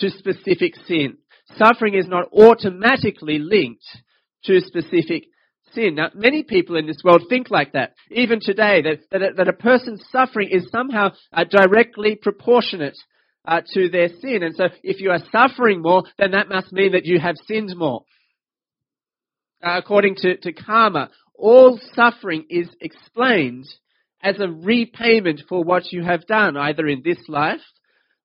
to 0.00 0.10
specific 0.10 0.74
sin. 0.86 1.18
Suffering 1.56 1.94
is 1.94 2.06
not 2.06 2.28
automatically 2.32 3.38
linked 3.38 3.84
to 4.44 4.60
specific 4.60 5.24
sin. 5.72 5.96
Now, 5.96 6.10
many 6.14 6.42
people 6.42 6.76
in 6.76 6.86
this 6.86 7.02
world 7.04 7.24
think 7.28 7.50
like 7.50 7.72
that, 7.72 7.94
even 8.10 8.40
today, 8.40 8.82
that, 8.82 8.98
that, 9.10 9.22
a, 9.22 9.34
that 9.36 9.48
a 9.48 9.52
person's 9.52 10.04
suffering 10.10 10.48
is 10.50 10.70
somehow 10.70 11.10
uh, 11.32 11.44
directly 11.44 12.16
proportionate 12.16 12.96
uh, 13.44 13.60
to 13.74 13.88
their 13.88 14.08
sin. 14.20 14.42
And 14.42 14.54
so 14.54 14.64
if 14.82 15.00
you 15.00 15.10
are 15.10 15.20
suffering 15.32 15.82
more, 15.82 16.04
then 16.18 16.32
that 16.32 16.48
must 16.48 16.72
mean 16.72 16.92
that 16.92 17.06
you 17.06 17.18
have 17.20 17.36
sinned 17.46 17.74
more. 17.76 18.04
Uh, 19.62 19.78
according 19.78 20.16
to, 20.16 20.36
to 20.38 20.52
karma, 20.52 21.10
all 21.34 21.78
suffering 21.94 22.46
is 22.48 22.68
explained 22.80 23.66
as 24.22 24.38
a 24.38 24.48
repayment 24.48 25.42
for 25.48 25.64
what 25.64 25.92
you 25.92 26.02
have 26.04 26.26
done, 26.26 26.56
either 26.56 26.86
in 26.86 27.02
this 27.04 27.18
life 27.28 27.60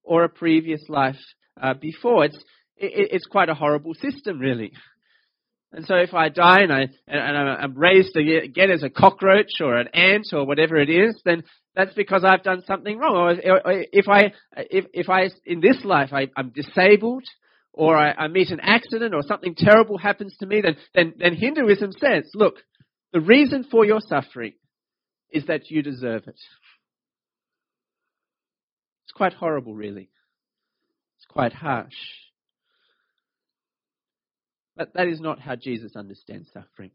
or 0.04 0.24
a 0.24 0.30
previous 0.30 0.82
life 0.90 1.20
uh, 1.62 1.74
before. 1.74 2.26
It's, 2.26 2.38
it, 2.78 3.10
it's 3.12 3.26
quite 3.26 3.50
a 3.50 3.54
horrible 3.54 3.94
system, 3.94 4.40
really. 4.40 4.72
And 5.72 5.86
so 5.86 5.96
if 5.96 6.14
I 6.14 6.30
die 6.30 6.62
and, 6.62 6.72
I, 6.72 6.88
and 7.08 7.38
I'm 7.38 7.78
raised 7.78 8.16
again 8.16 8.72
as 8.72 8.84
a 8.84 8.90
cockroach 8.90 9.60
or 9.60 9.76
an 9.76 9.90
ant 9.94 10.28
or 10.32 10.46
whatever 10.46 10.78
it 10.78 10.90
is, 10.90 11.20
then 11.26 11.44
that's 11.76 11.94
because 11.94 12.24
I've 12.24 12.44
done 12.44 12.64
something 12.66 12.98
wrong. 12.98 13.16
Or 13.16 13.36
if 13.92 14.08
I, 14.08 14.32
if, 14.56 14.86
if 14.94 15.10
I, 15.10 15.30
in 15.46 15.60
this 15.60 15.84
life, 15.84 16.14
I, 16.14 16.30
I'm 16.38 16.52
disabled 16.52 17.26
or 17.74 17.98
I, 17.98 18.12
I 18.12 18.28
meet 18.30 18.52
an 18.52 18.62
accident 18.62 19.14
or 19.14 19.22
something 19.22 19.54
terrible 19.54 19.98
happens 19.98 20.34
to 20.40 20.46
me, 20.46 20.62
then, 20.62 20.78
then, 20.94 21.14
then 21.18 21.36
Hinduism 21.36 21.92
says, 21.92 22.24
look, 22.34 22.56
the 23.12 23.20
reason 23.20 23.66
for 23.70 23.84
your 23.86 24.00
suffering 24.00 24.54
is 25.30 25.46
that 25.48 25.70
you 25.70 25.82
deserve 25.82 26.24
it. 26.28 26.40
It's 29.04 29.14
quite 29.14 29.34
horrible, 29.34 29.76
really. 29.76 30.10
It's 31.18 31.28
quite 31.28 31.52
harsh. 31.52 31.92
But 34.76 34.94
that 34.94 35.08
is 35.08 35.22
not 35.22 35.40
how 35.40 35.56
Jesus 35.56 35.96
understands 35.96 36.50
suffering. 36.54 36.92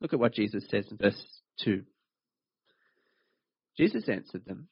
Look 0.00 0.12
at 0.12 0.20
what 0.20 0.34
Jesus 0.34 0.64
says 0.70 0.86
in 0.90 0.96
verse 0.96 1.20
2. 1.64 1.82
Jesus 3.76 4.08
answered 4.08 4.44
them, 4.44 4.68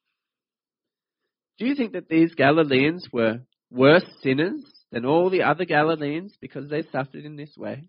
Do 1.58 1.66
you 1.66 1.74
think 1.74 1.92
that 1.92 2.08
these 2.08 2.34
Galileans 2.34 3.08
were 3.12 3.40
worse 3.70 4.06
sinners 4.22 4.62
than 4.92 5.04
all 5.04 5.30
the 5.30 5.42
other 5.42 5.64
Galileans 5.64 6.36
because 6.40 6.68
they 6.68 6.82
suffered 6.92 7.24
in 7.24 7.36
this 7.36 7.56
way? 7.56 7.88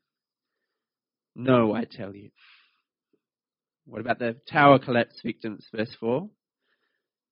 No, 1.36 1.74
I 1.74 1.86
tell 1.86 2.16
you. 2.16 2.32
What 3.86 4.02
about 4.02 4.20
the 4.20 4.36
tower 4.52 4.80
collapse 4.80 5.20
victims, 5.24 5.66
verse 5.74 5.96
4? 6.00 6.28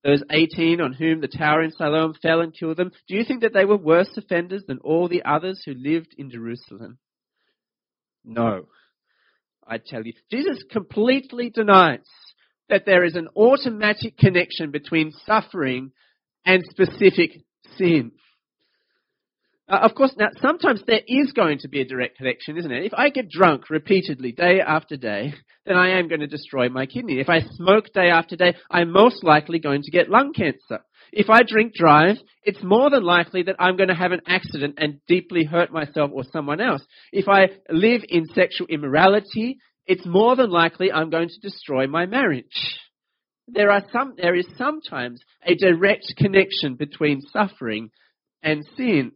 Those 0.06 0.24
18 0.30 0.82
on 0.82 0.94
whom 0.94 1.20
the 1.20 1.28
tower 1.28 1.64
in 1.64 1.72
Siloam 1.72 2.14
fell 2.22 2.40
and 2.40 2.54
killed 2.54 2.78
them, 2.78 2.92
do 3.08 3.16
you 3.16 3.26
think 3.26 3.42
that 3.42 3.54
they 3.54 3.66
were 3.66 3.76
worse 3.76 4.16
offenders 4.16 4.64
than 4.68 4.78
all 4.84 5.10
the 5.10 5.24
others 5.26 5.64
who 5.66 5.74
lived 5.74 6.14
in 6.16 6.30
Jerusalem? 6.30 7.00
No, 8.24 8.68
I 9.68 9.80
tell 9.80 10.06
you. 10.06 10.14
Jesus 10.32 10.64
completely 10.72 11.50
denies 11.50 12.06
that 12.70 12.86
there 12.86 13.04
is 13.04 13.16
an 13.16 13.30
automatic 13.36 14.16
connection 14.18 14.70
between 14.70 15.12
suffering 15.26 15.92
and 16.46 16.64
specific 16.70 17.32
sin. 17.78 18.12
Uh, 19.68 19.80
of 19.82 19.96
course, 19.96 20.14
now 20.18 20.28
sometimes 20.40 20.84
there 20.86 21.02
is 21.08 21.32
going 21.32 21.58
to 21.60 21.68
be 21.68 21.82
a 21.82 21.86
direct 21.86 22.18
connection, 22.18 22.58
isn't 22.58 22.72
it? 22.72 22.86
If 22.86 22.94
I 22.94 23.10
get 23.10 23.30
drunk 23.30 23.72
repeatedly, 23.72 24.32
day 24.32 24.62
after 24.62 24.98
day, 24.98 25.34
then 25.66 25.78
I 25.78 26.00
am 26.00 26.08
going 26.08 26.22
to 26.22 26.28
destroy 26.28 26.70
my 26.70 26.86
kidney. 26.86 27.20
If 27.20 27.30
I 27.30 27.42
smoke 27.42 27.92
day 27.94 28.10
after 28.10 28.36
day, 28.36 28.54
I'm 28.70 28.92
most 28.92 29.24
likely 29.24 29.60
going 29.60 29.82
to 29.84 29.92
get 29.92 30.10
lung 30.10 30.34
cancer. 30.34 30.84
If 31.12 31.30
I 31.30 31.42
drink 31.44 31.74
drive, 31.74 32.18
it's 32.44 32.62
more 32.64 32.90
than 32.90 33.04
likely 33.04 33.44
that 33.44 33.56
I'm 33.58 33.78
going 33.78 33.90
to 33.90 33.96
have 33.96 34.12
an 34.12 34.22
accident 34.28 34.76
and 34.78 35.00
deeply 35.08 35.44
hurt 35.44 35.72
myself 35.72 36.12
or 36.14 36.24
someone 36.32 36.62
else. 36.62 36.84
If 37.12 37.28
I 37.28 37.48
live 37.70 38.02
in 38.08 38.26
sexual 38.28 38.68
immorality, 38.68 39.58
it's 39.88 40.06
more 40.06 40.36
than 40.36 40.50
likely 40.50 40.92
I'm 40.92 41.10
going 41.10 41.30
to 41.30 41.40
destroy 41.40 41.88
my 41.88 42.06
marriage. 42.06 42.80
There 43.48 43.72
are 43.72 43.84
some, 43.92 44.16
there 44.18 44.36
is 44.36 44.48
sometimes 44.58 45.22
a 45.46 45.56
direct 45.56 46.14
connection 46.18 46.76
between 46.76 47.22
suffering 47.32 47.92
and 48.42 48.66
sin. 48.76 49.12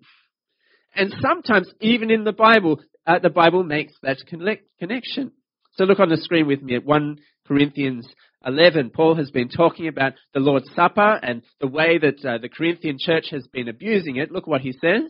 And 0.96 1.14
sometimes, 1.22 1.72
even 1.82 2.12
in 2.12 2.24
the 2.24 2.34
Bible, 2.34 2.80
uh, 3.06 3.20
the 3.20 3.30
Bible 3.30 3.64
makes 3.64 3.94
that 4.04 4.18
connection. 4.28 5.32
So 5.80 5.86
look 5.86 6.02
on 6.02 6.10
the 6.10 6.18
screen 6.18 6.46
with 6.46 6.62
me 6.62 6.76
at 6.76 6.84
1 6.84 7.20
Corinthians 7.48 8.06
11. 8.46 8.90
Paul 8.90 9.16
has 9.16 9.32
been 9.32 9.48
talking 9.48 9.88
about 9.88 10.12
the 10.34 10.42
Lord's 10.42 10.70
Supper 10.76 11.18
and 11.24 11.42
the 11.62 11.70
way 11.70 11.98
that 11.98 12.26
uh, 12.26 12.38
the 12.38 12.50
Corinthian 12.50 12.98
church 13.00 13.28
has 13.32 13.48
been 13.48 13.70
abusing 13.70 14.18
it. 14.18 14.30
Look 14.30 14.46
what 14.46 14.60
he 14.60 14.74
says. 14.74 15.10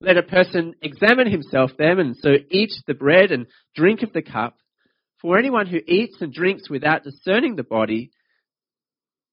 Let 0.00 0.18
a 0.18 0.22
person 0.22 0.74
examine 0.82 1.28
himself 1.28 1.72
then, 1.76 1.98
and 1.98 2.16
so 2.16 2.30
eat 2.48 2.70
the 2.86 2.94
bread 2.94 3.32
and 3.32 3.46
drink 3.74 4.04
of 4.04 4.12
the 4.12 4.22
cup. 4.22 4.56
For 5.20 5.36
anyone 5.36 5.66
who 5.66 5.80
eats 5.84 6.14
and 6.20 6.32
drinks 6.32 6.70
without 6.70 7.02
discerning 7.02 7.56
the 7.56 7.64
body 7.64 8.12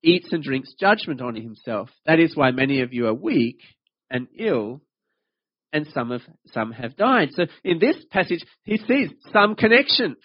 eats 0.01 0.33
and 0.33 0.41
drinks 0.41 0.73
judgment 0.79 1.21
on 1.21 1.35
himself. 1.35 1.91
That 2.07 2.19
is 2.19 2.35
why 2.35 2.49
many 2.49 2.81
of 2.81 2.91
you 2.91 3.05
are 3.05 3.13
weak 3.13 3.59
and 4.09 4.27
ill, 4.35 4.81
and 5.71 5.85
some 5.93 6.09
have, 6.09 6.23
some 6.53 6.71
have 6.71 6.95
died. 6.97 7.29
So 7.33 7.45
in 7.63 7.77
this 7.77 7.97
passage, 8.09 8.43
he 8.63 8.77
sees 8.77 9.09
some 9.31 9.53
connection. 9.53 10.15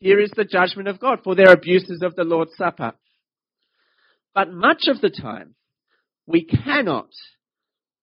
Here 0.00 0.18
is 0.18 0.30
the 0.34 0.44
judgment 0.44 0.88
of 0.88 0.98
God 0.98 1.20
for 1.22 1.34
their 1.34 1.52
abuses 1.52 2.02
of 2.02 2.16
the 2.16 2.24
Lord's 2.24 2.56
Supper. 2.56 2.94
But 4.34 4.52
much 4.52 4.84
of 4.88 5.00
the 5.00 5.10
time, 5.10 5.54
we 6.26 6.44
cannot 6.44 7.10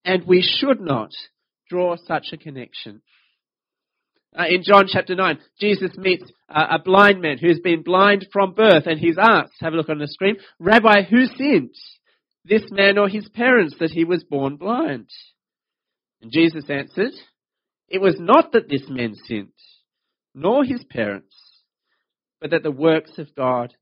and 0.06 0.26
we 0.26 0.42
should 0.42 0.80
not 0.80 1.12
draw 1.70 1.96
such 1.98 2.28
a 2.32 2.38
connection. 2.38 3.02
Uh, 4.38 4.46
in 4.48 4.62
John 4.64 4.86
chapter 4.88 5.16
9, 5.16 5.40
Jesus 5.60 5.98
meets 5.98 6.24
uh, 6.48 6.68
a 6.72 6.80
blind 6.80 7.22
man 7.22 7.40
who's 7.40 7.60
been 7.60 7.82
blind 7.82 8.28
from 8.32 8.54
birth 8.54 8.86
and 8.86 9.00
he's 9.00 9.18
asked, 9.18 9.54
have 9.60 9.74
a 9.74 9.76
look 9.76 9.90
on 9.90 9.98
the 9.98 10.08
screen, 10.08 10.38
Rabbi, 10.60 11.04
who 11.04 11.26
sinned? 11.26 11.74
This 12.46 12.64
man 12.70 12.98
or 12.98 13.10
his 13.10 13.28
parents 13.30 13.76
that 13.80 13.92
he 13.92 14.04
was 14.04 14.24
born 14.24 14.58
blind? 14.58 15.10
And 16.22 16.32
Jesus 16.32 16.70
answered, 16.70 17.14
it 17.90 18.00
was 18.00 18.18
not 18.20 18.52
that 18.52 18.70
this 18.70 18.84
man 18.88 19.16
sinned, 19.16 19.52
nor 20.36 20.64
his 20.64 20.84
parents, 20.84 21.36
but 22.42 22.52
that 22.52 22.64
the 22.64 22.72
works 22.72 23.18
of 23.18 23.34
God 23.36 23.74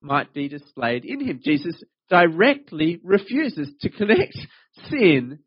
might 0.00 0.32
be 0.32 0.48
displayed 0.48 1.04
in 1.04 1.20
him. 1.20 1.40
Jesus 1.44 1.82
directly 2.08 3.00
refuses 3.02 3.70
to 3.80 3.90
connect 3.90 4.36
sin 4.88 5.40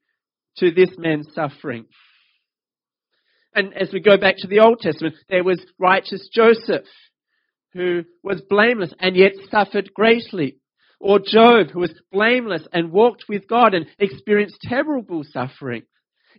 to 0.57 0.71
this 0.71 0.91
man's 0.97 1.27
suffering. 1.33 1.85
And 3.55 3.73
as 3.73 3.91
we 3.93 3.99
go 3.99 4.17
back 4.17 4.35
to 4.39 4.47
the 4.47 4.59
Old 4.59 4.79
Testament, 4.79 5.15
there 5.29 5.43
was 5.43 5.63
righteous 5.79 6.27
Joseph 6.33 6.85
who 7.73 8.03
was 8.23 8.41
blameless 8.49 8.93
and 8.99 9.15
yet 9.15 9.33
suffered 9.49 9.93
greatly. 9.93 10.57
Or 10.99 11.19
Job 11.19 11.67
who 11.71 11.79
was 11.79 11.93
blameless 12.11 12.65
and 12.71 12.91
walked 12.91 13.25
with 13.27 13.47
God 13.47 13.73
and 13.73 13.87
experienced 13.99 14.57
terrible 14.61 15.23
suffering. 15.23 15.83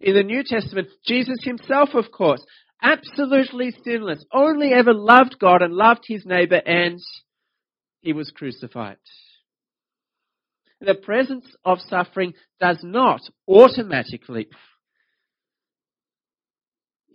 In 0.01 0.15
the 0.15 0.23
New 0.23 0.43
Testament, 0.43 0.89
Jesus 1.07 1.39
himself, 1.43 1.91
of 1.95 2.11
course, 2.11 2.41
absolutely 2.85 3.75
sinless, 3.83 4.25
only 4.33 4.73
ever 4.73 4.93
loved 4.93 5.39
God 5.41 5.63
and 5.63 5.73
loved 5.73 6.05
his 6.07 6.25
neighbor 6.27 6.61
and 6.65 7.01
he 8.01 8.13
was 8.13 8.31
crucified. 8.31 8.99
The 10.81 10.95
presence 10.95 11.47
of 11.65 11.79
suffering 11.81 12.35
does 12.61 12.79
not 12.83 13.23
automatically 13.49 14.49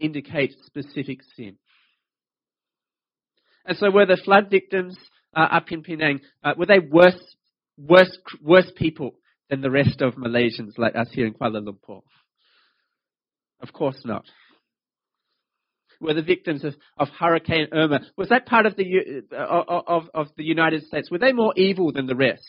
indicate 0.02 0.56
specific 0.66 1.20
sin. 1.36 1.58
And 3.66 3.78
so 3.78 3.92
were 3.92 4.08
the 4.08 4.20
flood 4.24 4.50
victims 4.50 4.98
uh, 5.36 5.48
up 5.52 5.72
in 5.72 5.84
Penang, 5.84 6.22
uh, 6.44 6.54
were 6.58 6.66
they 6.66 6.80
worse, 6.80 7.22
worse, 7.78 8.18
worse 8.42 8.72
people 8.76 9.12
than 9.50 9.62
the 9.62 9.70
rest 9.70 10.02
of 10.02 10.16
Malaysians 10.16 10.78
like 10.78 10.96
us 10.96 11.10
here 11.12 11.28
in 11.28 11.34
Kuala 11.34 11.62
Lumpur? 11.62 12.02
Of 13.62 13.74
course 13.74 14.02
not. 14.04 14.26
Were 16.02 16.14
the 16.14 16.22
victims 16.22 16.64
of, 16.64 16.76
of 16.98 17.10
Hurricane 17.10 17.68
Irma, 17.74 18.02
was 18.16 18.30
that 18.30 18.46
part 18.46 18.66
of 18.66 18.76
the, 18.78 19.24
uh, 19.32 19.36
of, 19.36 20.10
of 20.14 20.28
the 20.38 20.46
United 20.46 20.86
States? 20.86 21.12
Were 21.12 21.18
they 21.18 21.34
more 21.34 21.54
evil 21.58 21.92
than 21.92 22.08
the 22.08 22.16
rest? 22.16 22.48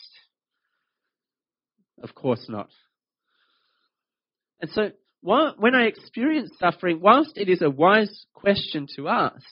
Of 2.01 2.15
course 2.15 2.45
not. 2.47 2.69
And 4.61 4.71
so 4.71 4.91
when 5.21 5.75
I 5.75 5.83
experience 5.85 6.51
suffering, 6.59 6.99
whilst 7.01 7.37
it 7.37 7.49
is 7.49 7.61
a 7.61 7.69
wise 7.69 8.25
question 8.33 8.87
to 8.95 9.07
ask 9.07 9.45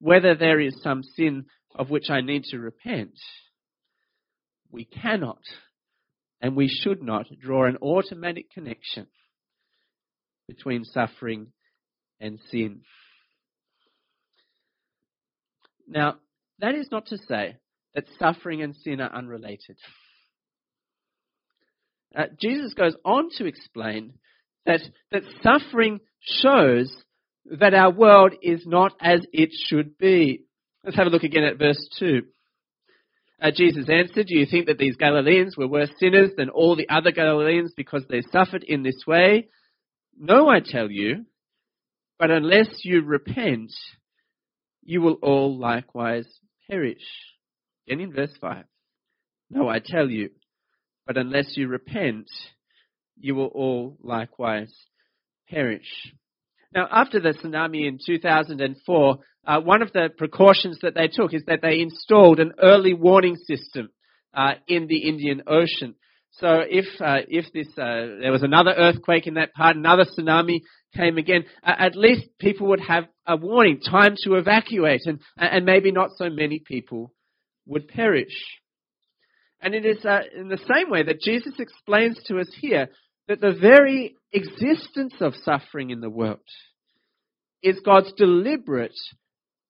whether 0.00 0.34
there 0.34 0.60
is 0.60 0.74
some 0.82 1.02
sin 1.02 1.46
of 1.74 1.90
which 1.90 2.10
I 2.10 2.20
need 2.20 2.44
to 2.44 2.58
repent, 2.58 3.18
we 4.70 4.84
cannot 4.84 5.40
and 6.40 6.56
we 6.56 6.68
should 6.68 7.02
not 7.02 7.26
draw 7.40 7.66
an 7.66 7.78
automatic 7.80 8.50
connection 8.50 9.06
between 10.46 10.84
suffering 10.84 11.46
and 12.20 12.38
sin. 12.50 12.82
Now, 15.86 16.16
that 16.60 16.74
is 16.74 16.88
not 16.90 17.06
to 17.06 17.18
say 17.18 17.56
that 17.94 18.04
suffering 18.18 18.62
and 18.62 18.74
sin 18.74 19.00
are 19.00 19.14
unrelated. 19.14 19.76
Uh, 22.16 22.24
Jesus 22.40 22.74
goes 22.74 22.94
on 23.04 23.28
to 23.38 23.46
explain 23.46 24.14
that, 24.66 24.80
that 25.10 25.22
suffering 25.42 26.00
shows 26.20 26.94
that 27.44 27.74
our 27.74 27.90
world 27.90 28.34
is 28.42 28.64
not 28.66 28.92
as 29.00 29.20
it 29.32 29.50
should 29.68 29.98
be. 29.98 30.44
Let's 30.84 30.96
have 30.96 31.06
a 31.06 31.10
look 31.10 31.24
again 31.24 31.44
at 31.44 31.58
verse 31.58 31.88
2. 31.98 32.22
Uh, 33.42 33.50
Jesus 33.54 33.86
answered, 33.88 34.26
Do 34.26 34.38
you 34.38 34.46
think 34.46 34.66
that 34.66 34.78
these 34.78 34.96
Galileans 34.96 35.56
were 35.56 35.66
worse 35.66 35.90
sinners 35.98 36.30
than 36.36 36.50
all 36.50 36.76
the 36.76 36.88
other 36.88 37.10
Galileans 37.10 37.72
because 37.76 38.04
they 38.08 38.22
suffered 38.32 38.62
in 38.62 38.82
this 38.82 39.02
way? 39.06 39.48
No, 40.16 40.48
I 40.48 40.60
tell 40.60 40.90
you, 40.90 41.26
but 42.18 42.30
unless 42.30 42.68
you 42.84 43.02
repent, 43.02 43.72
you 44.84 45.00
will 45.00 45.18
all 45.22 45.58
likewise 45.58 46.26
perish. 46.70 47.02
Again 47.86 48.00
in 48.00 48.12
verse 48.12 48.34
5. 48.40 48.64
No, 49.50 49.68
I 49.68 49.80
tell 49.84 50.08
you, 50.08 50.30
but 51.06 51.16
unless 51.16 51.56
you 51.56 51.68
repent, 51.68 52.30
you 53.18 53.34
will 53.34 53.46
all 53.46 53.96
likewise 54.02 54.72
perish. 55.48 56.12
Now, 56.74 56.88
after 56.90 57.20
the 57.20 57.30
tsunami 57.30 57.86
in 57.86 57.98
2004, 58.04 59.18
uh, 59.46 59.60
one 59.60 59.82
of 59.82 59.92
the 59.92 60.08
precautions 60.16 60.78
that 60.82 60.94
they 60.94 61.08
took 61.08 61.34
is 61.34 61.44
that 61.46 61.60
they 61.62 61.80
installed 61.80 62.40
an 62.40 62.52
early 62.60 62.94
warning 62.94 63.36
system 63.36 63.90
uh, 64.32 64.54
in 64.66 64.86
the 64.88 65.08
Indian 65.08 65.42
Ocean. 65.46 65.94
So 66.32 66.62
if 66.68 66.86
uh, 67.00 67.18
if 67.28 67.52
this 67.52 67.68
uh, 67.78 68.18
there 68.20 68.32
was 68.32 68.42
another 68.42 68.74
earthquake 68.76 69.28
in 69.28 69.34
that 69.34 69.54
part, 69.54 69.76
another 69.76 70.04
tsunami 70.04 70.62
came 70.94 71.18
again, 71.18 71.44
at 71.62 71.96
least 71.96 72.28
people 72.38 72.68
would 72.68 72.80
have 72.80 73.04
a 73.26 73.36
warning, 73.36 73.80
time 73.80 74.14
to 74.24 74.34
evacuate, 74.34 75.02
and 75.06 75.20
and 75.36 75.64
maybe 75.64 75.92
not 75.92 76.10
so 76.16 76.30
many 76.30 76.58
people 76.58 77.12
would 77.66 77.88
perish. 77.88 78.34
And 79.60 79.74
it 79.74 79.86
is 79.86 80.04
uh, 80.04 80.20
in 80.36 80.48
the 80.48 80.58
same 80.58 80.90
way 80.90 81.02
that 81.02 81.20
Jesus 81.20 81.54
explains 81.58 82.18
to 82.26 82.38
us 82.38 82.50
here 82.60 82.90
that 83.28 83.40
the 83.40 83.56
very 83.58 84.16
existence 84.32 85.14
of 85.20 85.34
suffering 85.42 85.90
in 85.90 86.00
the 86.00 86.10
world 86.10 86.40
is 87.62 87.80
God's 87.80 88.12
deliberate 88.12 88.98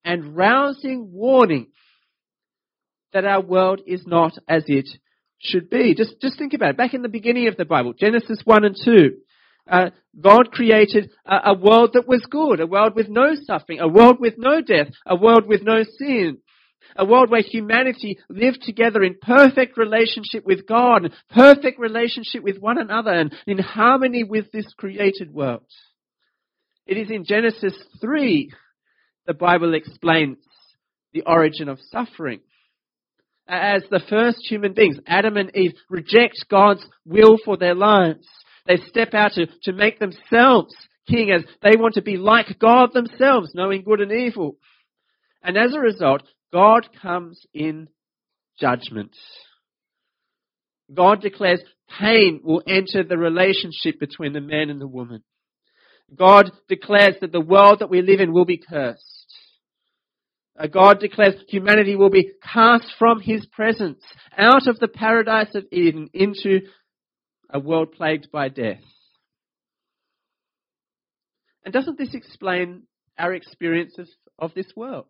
and 0.03 0.35
rousing 0.35 1.11
warning 1.13 1.67
that 3.13 3.23
our 3.23 3.41
world 3.41 3.81
is 3.87 4.05
not 4.05 4.33
as 4.49 4.65
it 4.67 4.89
should 5.39 5.69
be. 5.69 5.95
Just, 5.95 6.19
just 6.21 6.37
think 6.37 6.53
about 6.53 6.71
it. 6.71 6.77
Back 6.77 6.93
in 6.93 7.01
the 7.01 7.07
beginning 7.07 7.47
of 7.47 7.55
the 7.55 7.63
Bible, 7.63 7.93
Genesis 7.93 8.41
1 8.43 8.65
and 8.65 8.75
2, 8.83 9.11
uh, 9.69 9.89
God 10.19 10.51
created 10.51 11.11
a, 11.25 11.51
a 11.51 11.53
world 11.53 11.91
that 11.93 12.07
was 12.07 12.25
good, 12.29 12.59
a 12.59 12.67
world 12.67 12.95
with 12.95 13.09
no 13.09 13.35
suffering, 13.45 13.79
a 13.79 13.87
world 13.87 14.17
with 14.19 14.35
no 14.37 14.61
death, 14.61 14.87
a 15.05 15.15
world 15.15 15.47
with 15.47 15.63
no 15.63 15.83
sin 15.97 16.39
a 16.95 17.05
world 17.05 17.29
where 17.29 17.41
humanity 17.41 18.19
lived 18.29 18.61
together 18.61 19.03
in 19.03 19.17
perfect 19.21 19.77
relationship 19.77 20.45
with 20.45 20.67
God, 20.67 21.11
perfect 21.29 21.79
relationship 21.79 22.43
with 22.43 22.59
one 22.59 22.77
another, 22.77 23.11
and 23.11 23.33
in 23.47 23.57
harmony 23.57 24.23
with 24.23 24.51
this 24.51 24.71
created 24.77 25.33
world. 25.33 25.65
It 26.85 26.97
is 26.97 27.09
in 27.09 27.25
Genesis 27.25 27.73
3 27.99 28.51
the 29.27 29.33
Bible 29.33 29.73
explains 29.73 30.37
the 31.11 31.23
origin 31.23 31.67
of 31.67 31.79
suffering. 31.89 32.41
As 33.47 33.83
the 33.89 34.01
first 34.07 34.37
human 34.47 34.73
beings, 34.73 34.99
Adam 35.07 35.37
and 35.37 35.55
Eve 35.55 35.73
reject 35.89 36.45
God's 36.49 36.85
will 37.05 37.37
for 37.43 37.57
their 37.57 37.75
lives. 37.75 38.27
They 38.65 38.77
step 38.77 39.13
out 39.13 39.33
to, 39.33 39.47
to 39.63 39.73
make 39.73 39.99
themselves 39.99 40.75
king 41.07 41.31
as 41.31 41.43
they 41.61 41.77
want 41.77 41.95
to 41.95 42.01
be 42.01 42.17
like 42.17 42.57
God 42.59 42.93
themselves, 42.93 43.51
knowing 43.53 43.83
good 43.83 44.01
and 44.01 44.11
evil. 44.11 44.57
And 45.43 45.57
as 45.57 45.73
a 45.73 45.79
result, 45.79 46.23
God 46.51 46.87
comes 47.01 47.45
in 47.53 47.89
judgment. 48.59 49.15
God 50.93 51.21
declares 51.21 51.61
pain 51.99 52.41
will 52.43 52.63
enter 52.67 53.03
the 53.03 53.17
relationship 53.17 53.99
between 53.99 54.33
the 54.33 54.41
man 54.41 54.69
and 54.69 54.81
the 54.81 54.87
woman. 54.87 55.23
God 56.13 56.51
declares 56.67 57.15
that 57.21 57.31
the 57.31 57.41
world 57.41 57.79
that 57.79 57.89
we 57.89 58.01
live 58.01 58.19
in 58.19 58.31
will 58.31 58.45
be 58.45 58.57
cursed. 58.57 59.01
Uh, 60.57 60.67
God 60.67 60.99
declares 60.99 61.35
humanity 61.49 61.95
will 61.95 62.09
be 62.09 62.31
cast 62.41 62.85
from 62.97 63.19
his 63.19 63.45
presence 63.47 64.01
out 64.37 64.67
of 64.67 64.79
the 64.79 64.87
paradise 64.87 65.53
of 65.53 65.65
Eden 65.71 66.09
into 66.13 66.61
a 67.55 67.59
world 67.59 67.93
plagued 67.93 68.29
by 68.33 68.49
death. 68.49 68.83
And 71.63 71.73
doesn't 71.73 71.97
this 71.97 72.13
explain 72.13 72.83
our 73.17 73.33
experiences 73.33 74.13
of 74.37 74.53
this 74.53 74.67
world? 74.75 75.07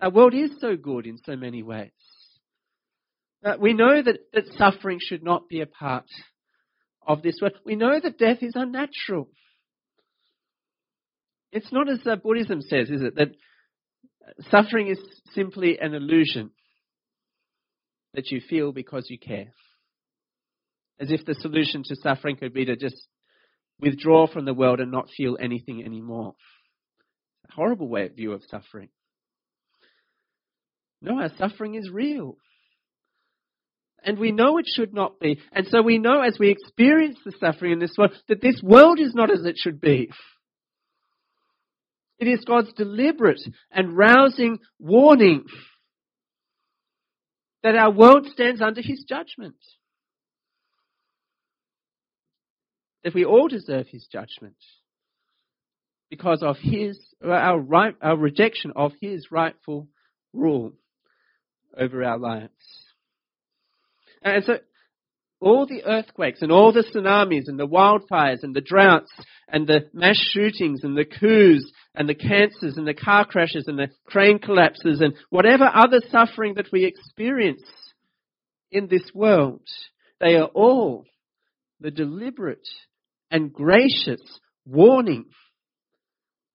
Our 0.00 0.10
world 0.10 0.34
is 0.34 0.50
so 0.60 0.74
good 0.74 1.06
in 1.06 1.18
so 1.24 1.36
many 1.36 1.62
ways. 1.62 1.92
Uh, 3.44 3.54
we 3.60 3.72
know 3.72 4.02
that, 4.02 4.18
that 4.34 4.52
suffering 4.58 4.98
should 5.00 5.22
not 5.22 5.48
be 5.48 5.60
a 5.60 5.66
part 5.66 6.06
of 7.06 7.22
this 7.22 7.36
world. 7.40 7.54
We 7.64 7.76
know 7.76 8.00
that 8.02 8.18
death 8.18 8.38
is 8.42 8.54
unnatural. 8.56 9.28
It's 11.52 11.72
not 11.72 11.88
as 11.88 12.00
uh, 12.04 12.16
Buddhism 12.16 12.62
says, 12.62 12.90
is 12.90 13.00
it? 13.00 13.14
That 13.14 13.30
suffering 14.50 14.88
is 14.88 14.98
simply 15.36 15.78
an 15.78 15.94
illusion 15.94 16.50
that 18.14 18.32
you 18.32 18.40
feel 18.40 18.72
because 18.72 19.06
you 19.08 19.20
care. 19.20 19.52
As 21.00 21.10
if 21.10 21.24
the 21.24 21.34
solution 21.34 21.82
to 21.84 21.96
suffering 21.96 22.36
could 22.36 22.52
be 22.52 22.66
to 22.66 22.76
just 22.76 23.08
withdraw 23.80 24.26
from 24.26 24.44
the 24.44 24.54
world 24.54 24.80
and 24.80 24.92
not 24.92 25.08
feel 25.16 25.38
anything 25.40 25.82
anymore. 25.82 26.34
A 27.48 27.54
horrible 27.54 27.88
way 27.88 28.06
of 28.06 28.14
view 28.14 28.32
of 28.32 28.42
suffering. 28.50 28.90
No, 31.00 31.18
our 31.18 31.30
suffering 31.38 31.74
is 31.74 31.88
real. 31.90 32.36
And 34.04 34.18
we 34.18 34.32
know 34.32 34.58
it 34.58 34.66
should 34.66 34.94
not 34.94 35.18
be. 35.18 35.40
And 35.52 35.66
so 35.68 35.82
we 35.82 35.98
know 35.98 36.20
as 36.20 36.38
we 36.38 36.50
experience 36.50 37.18
the 37.24 37.32
suffering 37.40 37.72
in 37.72 37.78
this 37.78 37.94
world 37.96 38.12
that 38.28 38.42
this 38.42 38.60
world 38.62 38.98
is 39.00 39.14
not 39.14 39.30
as 39.30 39.44
it 39.44 39.56
should 39.58 39.80
be. 39.80 40.10
It 42.18 42.28
is 42.28 42.44
God's 42.44 42.72
deliberate 42.74 43.40
and 43.70 43.96
rousing 43.96 44.58
warning 44.78 45.44
that 47.62 47.76
our 47.76 47.90
world 47.90 48.26
stands 48.26 48.60
under 48.60 48.82
His 48.82 49.04
judgment. 49.08 49.56
That 53.04 53.14
we 53.14 53.24
all 53.24 53.48
deserve 53.48 53.86
His 53.88 54.06
judgment. 54.06 54.56
because 56.10 56.42
of 56.42 56.56
his, 56.60 56.98
our 57.24 57.58
right, 57.58 57.94
our 58.02 58.16
rejection 58.16 58.72
of 58.74 58.92
his 59.00 59.30
rightful 59.30 59.86
rule 60.32 60.72
over 61.78 62.04
our 62.04 62.18
lives. 62.18 62.50
And 64.22 64.44
so 64.44 64.58
all 65.40 65.66
the 65.66 65.84
earthquakes 65.84 66.42
and 66.42 66.52
all 66.52 66.72
the 66.72 66.82
tsunamis 66.82 67.44
and 67.46 67.58
the 67.58 67.66
wildfires 67.66 68.42
and 68.42 68.54
the 68.54 68.60
droughts 68.60 69.12
and 69.48 69.66
the 69.66 69.88
mass 69.94 70.18
shootings 70.18 70.80
and 70.82 70.96
the 70.98 71.06
coups 71.06 71.70
and 71.94 72.08
the 72.08 72.14
cancers 72.14 72.76
and 72.76 72.86
the 72.86 72.94
car 72.94 73.24
crashes 73.24 73.64
and 73.66 73.78
the 73.78 73.88
crane 74.04 74.38
collapses 74.38 75.00
and 75.00 75.14
whatever 75.30 75.64
other 75.72 76.00
suffering 76.10 76.54
that 76.54 76.70
we 76.72 76.84
experience 76.84 77.62
in 78.70 78.88
this 78.88 79.10
world, 79.14 79.62
they 80.20 80.36
are 80.36 80.48
all 80.48 81.06
the 81.80 81.90
deliberate 81.90 82.68
and 83.30 83.52
gracious 83.52 84.20
warning 84.66 85.26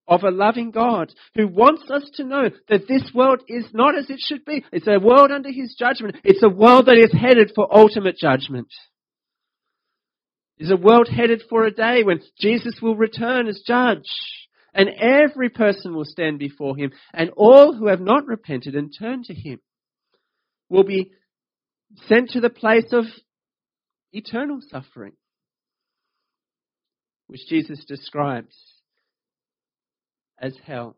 of 0.07 0.23
a 0.23 0.31
loving 0.31 0.71
God 0.71 1.11
who 1.35 1.47
wants 1.47 1.89
us 1.89 2.07
to 2.15 2.23
know 2.23 2.49
that 2.69 2.87
this 2.87 3.09
world 3.13 3.41
is 3.47 3.65
not 3.73 3.97
as 3.97 4.09
it 4.09 4.19
should 4.19 4.45
be. 4.45 4.63
It's 4.71 4.87
a 4.87 4.99
world 4.99 5.31
under 5.31 5.49
His 5.51 5.75
judgment. 5.77 6.17
It's 6.23 6.43
a 6.43 6.49
world 6.49 6.85
that 6.85 6.97
is 6.97 7.11
headed 7.11 7.51
for 7.55 7.75
ultimate 7.75 8.17
judgment. 8.17 8.67
It's 10.57 10.71
a 10.71 10.77
world 10.77 11.09
headed 11.09 11.43
for 11.49 11.65
a 11.65 11.71
day 11.71 12.03
when 12.03 12.21
Jesus 12.39 12.75
will 12.81 12.95
return 12.95 13.47
as 13.47 13.61
judge 13.65 14.09
and 14.73 14.89
every 14.89 15.49
person 15.49 15.95
will 15.95 16.05
stand 16.05 16.39
before 16.39 16.77
Him 16.77 16.91
and 17.13 17.31
all 17.35 17.73
who 17.73 17.87
have 17.87 18.01
not 18.01 18.27
repented 18.27 18.75
and 18.75 18.93
turned 18.97 19.25
to 19.25 19.33
Him 19.33 19.59
will 20.69 20.83
be 20.83 21.11
sent 22.07 22.31
to 22.31 22.41
the 22.41 22.49
place 22.49 22.91
of 22.91 23.05
eternal 24.11 24.59
suffering, 24.69 25.13
which 27.27 27.47
Jesus 27.47 27.83
describes 27.85 28.55
as 30.39 30.53
hell, 30.65 30.97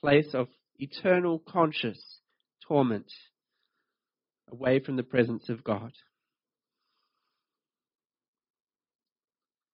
place 0.00 0.34
of 0.34 0.48
eternal 0.78 1.38
conscious 1.38 1.98
torment 2.66 3.10
away 4.50 4.80
from 4.80 4.96
the 4.96 5.02
presence 5.02 5.48
of 5.48 5.64
God. 5.64 5.92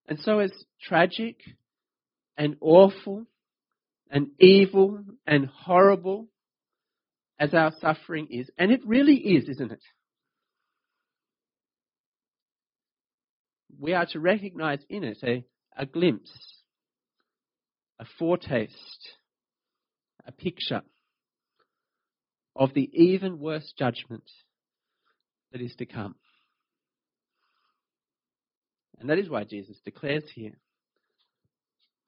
And 0.06 0.18
so 0.20 0.38
as 0.38 0.52
tragic 0.80 1.36
and 2.36 2.56
awful 2.60 3.26
and 4.10 4.28
evil 4.38 5.04
and 5.26 5.46
horrible 5.46 6.28
as 7.38 7.52
our 7.52 7.72
suffering 7.80 8.28
is, 8.30 8.50
and 8.58 8.70
it 8.72 8.80
really 8.86 9.16
is, 9.16 9.48
isn't 9.48 9.72
it? 9.72 9.82
We 13.78 13.94
are 13.94 14.06
to 14.06 14.20
recognize 14.20 14.80
in 14.88 15.04
it 15.04 15.18
a, 15.22 15.44
a 15.76 15.86
glimpse 15.86 16.58
a 18.00 18.04
foretaste, 18.18 19.08
a 20.26 20.32
picture 20.32 20.82
of 22.54 22.72
the 22.74 22.88
even 22.92 23.38
worse 23.38 23.72
judgment 23.78 24.24
that 25.52 25.60
is 25.60 25.74
to 25.76 25.86
come. 25.86 26.14
And 29.00 29.10
that 29.10 29.18
is 29.18 29.28
why 29.28 29.44
Jesus 29.44 29.76
declares 29.84 30.24
here 30.34 30.58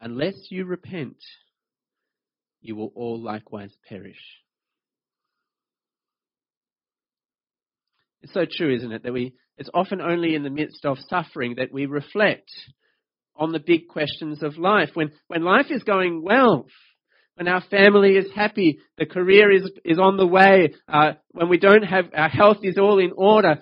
unless 0.00 0.34
you 0.48 0.64
repent, 0.64 1.18
you 2.62 2.74
will 2.74 2.90
all 2.94 3.20
likewise 3.20 3.70
perish. 3.88 4.20
It's 8.22 8.32
so 8.32 8.44
true, 8.50 8.74
isn't 8.74 8.92
it, 8.92 9.02
that 9.02 9.12
we, 9.12 9.34
it's 9.60 9.68
often 9.74 10.00
only 10.00 10.34
in 10.34 10.42
the 10.42 10.48
midst 10.48 10.86
of 10.86 10.96
suffering 11.10 11.56
that 11.58 11.70
we 11.70 11.84
reflect 11.84 12.50
on 13.36 13.52
the 13.52 13.58
big 13.60 13.88
questions 13.88 14.42
of 14.42 14.56
life. 14.56 14.88
When, 14.94 15.12
when 15.28 15.44
life 15.44 15.66
is 15.68 15.82
going 15.82 16.22
well, 16.22 16.64
when 17.34 17.46
our 17.46 17.60
family 17.70 18.16
is 18.16 18.32
happy, 18.34 18.78
the 18.96 19.04
career 19.04 19.52
is, 19.52 19.70
is 19.84 19.98
on 19.98 20.16
the 20.16 20.26
way, 20.26 20.72
uh, 20.88 21.12
when 21.32 21.50
we 21.50 21.58
don't 21.58 21.82
have, 21.82 22.06
our 22.16 22.30
health 22.30 22.56
is 22.62 22.78
all 22.78 22.98
in 22.98 23.12
order, 23.14 23.60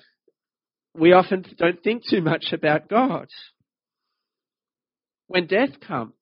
we 0.95 1.13
often 1.13 1.45
don't 1.59 1.83
think 1.83 2.05
too 2.09 2.23
much 2.23 2.53
about 2.53 2.89
God. 2.89 3.27
When 5.27 5.49
death 5.49 5.81
comes, 5.85 6.15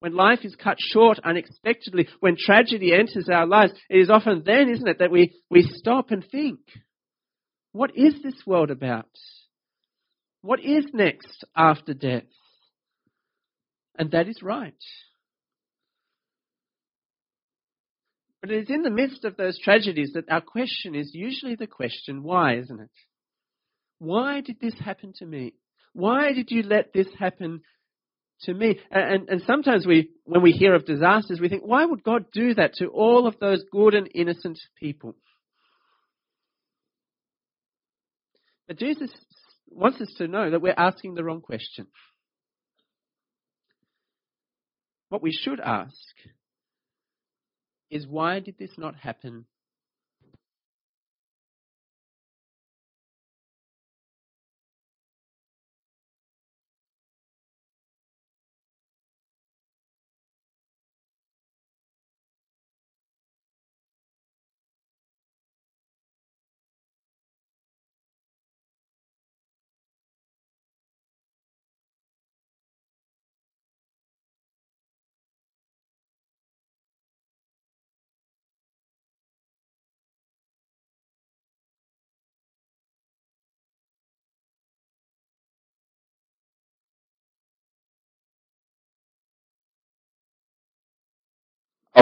when 0.00 0.16
life 0.16 0.40
is 0.42 0.56
cut 0.56 0.78
short 0.80 1.18
unexpectedly, 1.22 2.08
when 2.20 2.36
tragedy 2.38 2.94
enters 2.94 3.28
our 3.28 3.46
lives, 3.46 3.72
it 3.90 3.98
is 3.98 4.08
often 4.08 4.42
then, 4.46 4.70
isn't 4.70 4.88
it, 4.88 5.00
that 5.00 5.10
we, 5.10 5.34
we 5.50 5.70
stop 5.76 6.12
and 6.12 6.24
think, 6.32 6.60
what 7.78 7.96
is 7.96 8.14
this 8.24 8.44
world 8.44 8.72
about? 8.72 9.06
What 10.42 10.58
is 10.58 10.86
next 10.92 11.44
after 11.56 11.94
death? 11.94 12.24
And 13.96 14.10
that 14.10 14.26
is 14.26 14.42
right. 14.42 14.74
But 18.40 18.50
it 18.50 18.64
is 18.64 18.68
in 18.68 18.82
the 18.82 18.90
midst 18.90 19.24
of 19.24 19.36
those 19.36 19.60
tragedies 19.60 20.10
that 20.14 20.28
our 20.28 20.40
question 20.40 20.96
is 20.96 21.12
usually 21.14 21.54
the 21.54 21.68
question, 21.68 22.24
why, 22.24 22.56
isn't 22.56 22.80
it? 22.80 22.90
Why 24.00 24.40
did 24.40 24.56
this 24.60 24.74
happen 24.84 25.12
to 25.18 25.24
me? 25.24 25.54
Why 25.92 26.32
did 26.32 26.50
you 26.50 26.64
let 26.64 26.92
this 26.92 27.06
happen 27.16 27.60
to 28.40 28.54
me? 28.54 28.80
And, 28.90 29.28
and 29.28 29.42
sometimes 29.46 29.86
we, 29.86 30.10
when 30.24 30.42
we 30.42 30.50
hear 30.50 30.74
of 30.74 30.84
disasters, 30.84 31.38
we 31.40 31.48
think, 31.48 31.62
why 31.64 31.84
would 31.84 32.02
God 32.02 32.24
do 32.32 32.54
that 32.54 32.74
to 32.78 32.88
all 32.88 33.28
of 33.28 33.38
those 33.38 33.62
good 33.70 33.94
and 33.94 34.10
innocent 34.12 34.58
people? 34.80 35.14
But 38.68 38.78
Jesus 38.78 39.10
wants 39.66 40.00
us 40.00 40.12
to 40.18 40.28
know 40.28 40.50
that 40.50 40.60
we're 40.60 40.74
asking 40.76 41.14
the 41.14 41.24
wrong 41.24 41.40
question. 41.40 41.86
What 45.08 45.22
we 45.22 45.32
should 45.32 45.58
ask 45.58 45.96
is 47.90 48.06
why 48.06 48.40
did 48.40 48.58
this 48.58 48.72
not 48.76 48.94
happen 48.96 49.46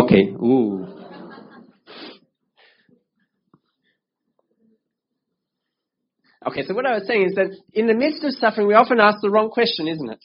Okay. 0.07 0.29
Ooh. 0.41 0.87
Okay, 6.47 6.65
so 6.65 6.75
what 6.75 6.87
I 6.87 6.95
was 6.95 7.09
saying 7.09 7.31
is 7.31 7.35
that 7.35 7.57
in 7.73 7.89
the 7.89 7.95
midst 7.95 8.23
of 8.23 8.33
suffering, 8.35 8.69
we 8.69 8.75
often 8.75 9.01
ask 9.01 9.19
the 9.21 9.31
wrong 9.31 9.51
question, 9.51 9.89
isn't 9.89 10.13
it? 10.13 10.25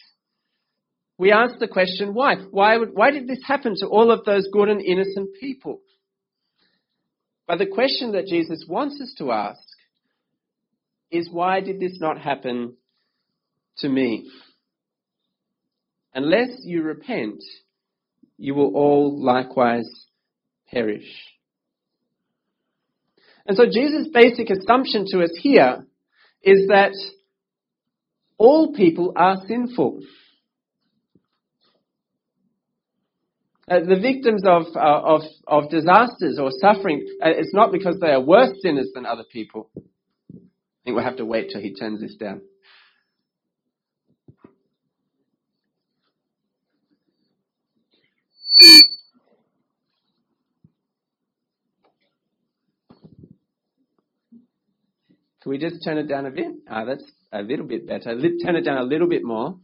We 1.18 1.32
ask 1.32 1.58
the 1.58 1.68
question, 1.68 2.14
why? 2.14 2.36
Why, 2.52 2.78
would, 2.78 2.90
why 2.94 3.10
did 3.10 3.28
this 3.28 3.42
happen 3.44 3.74
to 3.78 3.88
all 3.88 4.12
of 4.12 4.24
those 4.24 4.48
good 4.54 4.70
and 4.70 4.82
innocent 4.82 5.30
people? 5.40 5.82
But 7.48 7.58
the 7.58 7.66
question 7.66 8.12
that 8.12 8.28
Jesus 8.28 8.64
wants 8.70 9.02
us 9.02 9.16
to 9.18 9.32
ask 9.32 9.64
is, 11.10 11.28
why 11.32 11.60
did 11.60 11.80
this 11.80 11.98
not 12.00 12.22
happen 12.22 12.76
to 13.80 13.90
me? 13.90 14.30
Unless 16.14 16.60
you 16.66 16.84
repent, 16.84 17.42
you 18.42 18.56
will 18.56 18.74
all 18.74 19.24
likewise 19.24 19.88
perish. 20.72 21.08
And 23.46 23.56
so 23.56 23.66
Jesus' 23.66 24.08
basic 24.12 24.50
assumption 24.50 25.06
to 25.10 25.22
us 25.22 25.32
here 25.40 25.86
is 26.42 26.68
that 26.70 26.94
all 28.40 28.74
people 28.74 29.14
are 29.16 29.38
sinful. 29.48 30.02
Uh, 33.70 33.82
the 33.82 34.00
victims 34.02 34.42
of, 34.44 34.64
uh, 34.76 34.80
of, 34.80 35.22
of 35.46 35.70
disasters 35.70 36.40
or 36.40 36.50
suffering, 36.60 37.08
uh, 37.24 37.30
it's 37.30 37.54
not 37.54 37.72
because 37.72 38.00
they 38.00 38.10
are 38.10 38.20
worse 38.20 38.58
sinners 38.64 38.90
than 38.96 39.06
other 39.06 39.24
people. 39.32 39.70
I 39.76 39.80
think 40.84 40.96
we'll 40.96 41.04
have 41.04 41.18
to 41.18 41.26
wait 41.26 41.52
till 41.52 41.62
he 41.62 41.76
turns 41.76 42.02
this 42.02 42.16
down. 42.16 42.42
Can 55.42 55.50
we 55.50 55.58
just 55.58 55.84
turn 55.84 55.98
it 55.98 56.08
down 56.08 56.26
a 56.26 56.32
bit? 56.32 56.48
Ah, 56.70 56.86
that's 56.86 57.04
a 57.32 57.42
little 57.42 57.66
bit 57.66 57.88
better. 57.88 58.16
Turn 58.44 58.56
it 58.56 58.62
down 58.62 58.78
a 58.78 58.84
little 58.84 59.08
bit 59.08 59.24
more. 59.24 59.58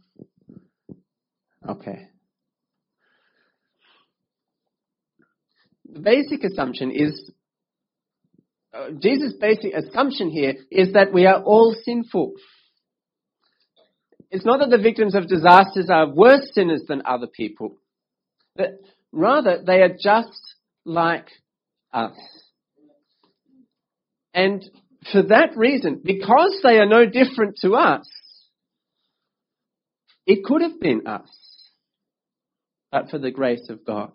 Okay. 1.68 2.08
The 5.92 6.00
basic 6.00 6.42
assumption 6.44 6.90
is 6.90 7.30
uh, 8.74 8.90
Jesus' 9.00 9.34
basic 9.40 9.72
assumption 9.72 10.30
here 10.30 10.54
is 10.70 10.92
that 10.92 11.12
we 11.12 11.26
are 11.26 11.42
all 11.42 11.74
sinful. 11.84 12.34
It's 14.30 14.44
not 14.44 14.60
that 14.60 14.70
the 14.70 14.82
victims 14.82 15.14
of 15.14 15.26
disasters 15.26 15.88
are 15.88 16.08
worse 16.08 16.50
sinners 16.52 16.82
than 16.86 17.02
other 17.06 17.26
people, 17.26 17.76
but 18.54 18.78
rather 19.10 19.62
they 19.64 19.80
are 19.80 19.96
just 19.98 20.54
like 20.84 21.28
us. 21.92 22.16
And 24.34 24.62
for 25.12 25.22
that 25.22 25.56
reason, 25.56 26.00
because 26.04 26.60
they 26.62 26.78
are 26.78 26.86
no 26.86 27.06
different 27.06 27.56
to 27.62 27.74
us, 27.74 28.08
it 30.26 30.44
could 30.44 30.62
have 30.62 30.78
been 30.80 31.06
us, 31.06 31.28
but 32.92 33.10
for 33.10 33.18
the 33.18 33.30
grace 33.30 33.68
of 33.70 33.84
God. 33.84 34.12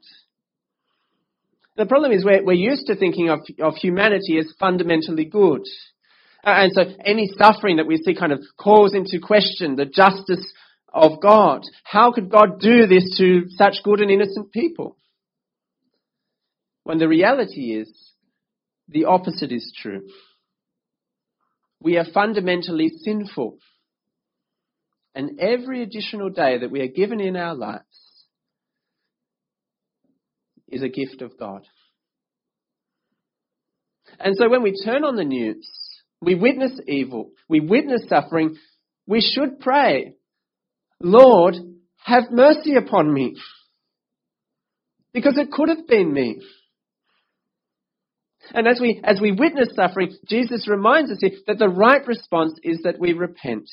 The 1.76 1.88
problem 1.88 2.12
is 2.12 2.24
we're, 2.24 2.44
we're 2.44 2.54
used 2.54 2.88
to 2.88 2.96
thinking 2.96 3.30
of, 3.30 3.40
of 3.60 3.76
humanity 3.76 4.38
as 4.38 4.54
fundamentally 4.60 5.26
good. 5.26 5.62
Uh, 6.46 6.52
and 6.52 6.72
so 6.74 6.84
any 7.04 7.32
suffering 7.38 7.78
that 7.78 7.88
we 7.88 7.98
see 7.98 8.14
kind 8.14 8.32
of 8.32 8.42
calls 8.58 8.94
into 8.94 9.20
question 9.20 9.76
the 9.76 9.86
justice 9.86 10.54
of 10.94 11.20
God. 11.20 11.64
How 11.84 12.12
could 12.12 12.30
God 12.30 12.60
do 12.60 12.86
this 12.86 13.18
to 13.18 13.46
such 13.50 13.78
good 13.84 14.02
and 14.02 14.12
innocent 14.12 14.52
people? 14.52 14.98
When 16.84 17.00
the 17.00 17.08
reality 17.08 17.72
is 17.72 17.92
the 18.88 19.06
opposite 19.06 19.52
is 19.52 19.74
true. 19.82 20.04
We 21.84 21.98
are 21.98 22.06
fundamentally 22.14 22.90
sinful. 23.04 23.58
And 25.14 25.40
every 25.40 25.84
additional 25.84 26.30
day 26.30 26.58
that 26.60 26.72
we 26.72 26.82
are 26.82 26.88
given 26.88 27.20
in 27.20 27.36
our 27.36 27.54
lives 27.54 27.84
is 30.70 30.82
a 30.82 30.90
gift 30.90 31.22
of 31.22 31.38
God. 31.38 31.64
And 34.18 34.36
so 34.38 34.50
when 34.50 34.64
we 34.64 34.82
turn 34.84 35.04
on 35.04 35.18
the 35.18 35.26
news, 35.26 35.70
we 36.22 36.36
witness 36.36 36.80
evil, 36.88 37.32
we 37.50 37.60
witness 37.60 38.08
suffering, 38.08 38.56
we 39.06 39.20
should 39.20 39.60
pray, 39.60 40.14
Lord, 41.02 41.56
have 42.06 42.32
mercy 42.32 42.76
upon 42.76 43.14
me. 43.14 43.36
Because 45.14 45.38
it 45.38 45.52
could 45.52 45.70
have 45.70 45.86
been 45.86 46.14
me. 46.14 46.42
And 48.52 48.68
as 48.68 48.80
we, 48.80 49.02
as 49.04 49.22
we 49.22 49.32
witness 49.32 49.70
suffering, 49.76 50.16
Jesus 50.28 50.68
reminds 50.68 51.12
us 51.12 51.20
here 51.22 51.32
that 51.48 51.60
the 51.60 51.70
right 51.70 52.06
response 52.06 52.60
is 52.64 52.82
that 52.84 53.00
we 53.00 53.14
repent. 53.14 53.70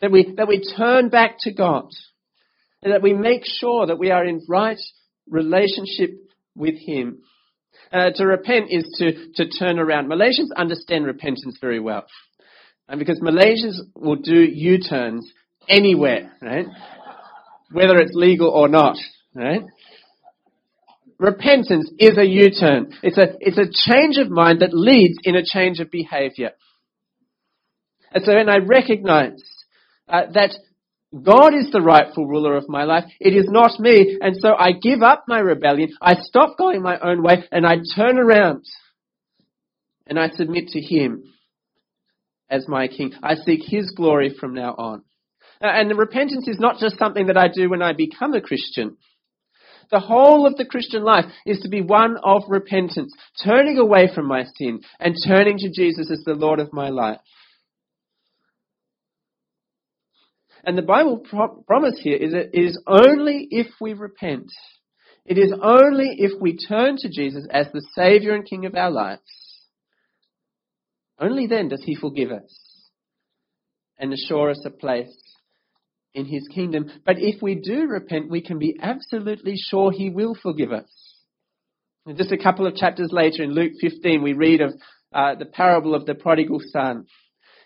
That 0.00 0.10
we, 0.10 0.34
that 0.36 0.48
we 0.48 0.62
turn 0.76 1.08
back 1.08 1.36
to 1.40 1.52
God. 1.52 1.90
And 2.82 2.92
that 2.92 3.02
we 3.02 3.12
make 3.12 3.42
sure 3.44 3.86
that 3.86 3.98
we 3.98 4.10
are 4.10 4.24
in 4.24 4.40
right 4.48 4.78
relationship 5.28 6.10
with 6.54 6.76
Him. 6.76 7.18
Uh, 7.92 8.10
to 8.14 8.26
repent 8.26 8.66
is 8.70 8.84
to, 8.98 9.32
to 9.34 9.50
turn 9.58 9.78
around. 9.78 10.08
Malaysians 10.10 10.54
understand 10.56 11.06
repentance 11.06 11.58
very 11.60 11.80
well. 11.80 12.06
And 12.88 12.98
because 12.98 13.20
Malaysians 13.20 13.76
will 13.94 14.16
do 14.16 14.34
U-turns 14.34 15.30
anywhere, 15.68 16.32
right? 16.40 16.66
Whether 17.70 17.98
it's 17.98 18.14
legal 18.14 18.48
or 18.48 18.68
not, 18.68 18.96
right? 19.34 19.62
Repentance 21.18 21.90
is 21.98 22.16
a 22.16 22.24
U-turn. 22.24 22.92
It's 23.02 23.18
a, 23.18 23.34
it's 23.40 23.58
a 23.58 23.92
change 23.92 24.18
of 24.18 24.30
mind 24.30 24.60
that 24.60 24.72
leads 24.72 25.18
in 25.24 25.34
a 25.34 25.44
change 25.44 25.80
of 25.80 25.90
behavior. 25.90 26.52
And 28.12 28.24
so 28.24 28.34
when 28.34 28.48
I 28.48 28.58
recognize 28.58 29.42
uh, 30.08 30.22
that 30.32 30.54
God 31.12 31.54
is 31.54 31.70
the 31.72 31.80
rightful 31.80 32.26
ruler 32.26 32.54
of 32.56 32.68
my 32.68 32.84
life. 32.84 33.04
It 33.18 33.34
is 33.34 33.46
not 33.48 33.80
me. 33.80 34.18
And 34.20 34.36
so 34.36 34.54
I 34.54 34.72
give 34.72 35.02
up 35.02 35.24
my 35.26 35.38
rebellion. 35.38 35.90
I 36.02 36.14
stop 36.14 36.58
going 36.58 36.82
my 36.82 36.98
own 36.98 37.22
way 37.22 37.44
and 37.50 37.66
I 37.66 37.76
turn 37.96 38.18
around 38.18 38.64
and 40.06 40.18
I 40.18 40.28
submit 40.28 40.68
to 40.68 40.80
Him 40.80 41.24
as 42.50 42.68
my 42.68 42.88
King. 42.88 43.14
I 43.22 43.36
seek 43.36 43.60
His 43.64 43.92
glory 43.96 44.34
from 44.38 44.52
now 44.54 44.74
on. 44.76 45.02
And 45.60 45.96
repentance 45.98 46.46
is 46.46 46.60
not 46.60 46.78
just 46.78 46.98
something 46.98 47.26
that 47.28 47.38
I 47.38 47.48
do 47.48 47.70
when 47.70 47.82
I 47.82 47.94
become 47.94 48.34
a 48.34 48.40
Christian. 48.40 48.98
The 49.90 50.00
whole 50.00 50.46
of 50.46 50.56
the 50.56 50.66
Christian 50.66 51.02
life 51.02 51.24
is 51.46 51.60
to 51.60 51.68
be 51.68 51.80
one 51.80 52.16
of 52.22 52.42
repentance, 52.48 53.14
turning 53.42 53.78
away 53.78 54.08
from 54.14 54.26
my 54.26 54.44
sin 54.56 54.80
and 55.00 55.14
turning 55.26 55.58
to 55.58 55.70
Jesus 55.70 56.10
as 56.10 56.22
the 56.24 56.34
Lord 56.34 56.60
of 56.60 56.72
my 56.72 56.90
life. 56.90 57.20
And 60.64 60.76
the 60.76 60.82
Bible 60.82 61.18
pro- 61.18 61.62
promise 61.66 61.98
here 61.98 62.16
is 62.16 62.32
that 62.32 62.50
it 62.52 62.62
is 62.62 62.82
only 62.86 63.48
if 63.50 63.68
we 63.80 63.94
repent, 63.94 64.50
it 65.24 65.38
is 65.38 65.54
only 65.62 66.16
if 66.18 66.38
we 66.40 66.56
turn 66.56 66.96
to 66.98 67.08
Jesus 67.08 67.46
as 67.50 67.68
the 67.72 67.86
Savior 67.94 68.34
and 68.34 68.44
King 68.44 68.66
of 68.66 68.74
our 68.74 68.90
lives, 68.90 69.22
only 71.18 71.46
then 71.46 71.68
does 71.68 71.82
He 71.84 71.94
forgive 71.94 72.30
us 72.30 72.54
and 73.98 74.12
assure 74.12 74.50
us 74.50 74.62
a 74.66 74.70
place 74.70 75.27
in 76.18 76.26
His 76.26 76.46
kingdom. 76.48 76.90
But 77.06 77.18
if 77.18 77.40
we 77.40 77.54
do 77.54 77.86
repent, 77.86 78.30
we 78.30 78.42
can 78.42 78.58
be 78.58 78.76
absolutely 78.80 79.54
sure 79.56 79.92
He 79.92 80.10
will 80.10 80.34
forgive 80.34 80.72
us. 80.72 80.90
And 82.04 82.16
just 82.16 82.32
a 82.32 82.38
couple 82.38 82.66
of 82.66 82.74
chapters 82.74 83.10
later 83.12 83.42
in 83.42 83.52
Luke 83.52 83.72
15, 83.80 84.22
we 84.22 84.32
read 84.32 84.60
of 84.60 84.72
uh, 85.12 85.34
the 85.36 85.46
parable 85.46 85.94
of 85.94 86.06
the 86.06 86.14
prodigal 86.14 86.60
son. 86.72 87.06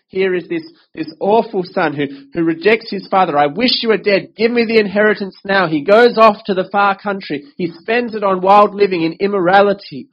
Here 0.07 0.35
is 0.35 0.47
this, 0.47 0.63
this 0.93 1.11
awful 1.19 1.63
son 1.63 1.95
who, 1.95 2.05
who 2.33 2.43
rejects 2.43 2.91
his 2.91 3.07
father. 3.09 3.37
I 3.37 3.47
wish 3.47 3.81
you 3.81 3.89
were 3.89 3.97
dead. 3.97 4.33
Give 4.37 4.51
me 4.51 4.65
the 4.65 4.79
inheritance 4.79 5.35
now. 5.43 5.67
He 5.67 5.83
goes 5.83 6.17
off 6.17 6.37
to 6.45 6.53
the 6.53 6.69
far 6.71 6.97
country. 6.97 7.45
He 7.57 7.71
spends 7.79 8.13
it 8.13 8.23
on 8.23 8.41
wild 8.41 8.75
living 8.75 9.01
in 9.01 9.13
immorality. 9.19 10.09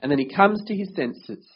And 0.00 0.10
then 0.10 0.18
he 0.18 0.34
comes 0.34 0.64
to 0.64 0.74
his 0.74 0.92
senses. 0.96 1.46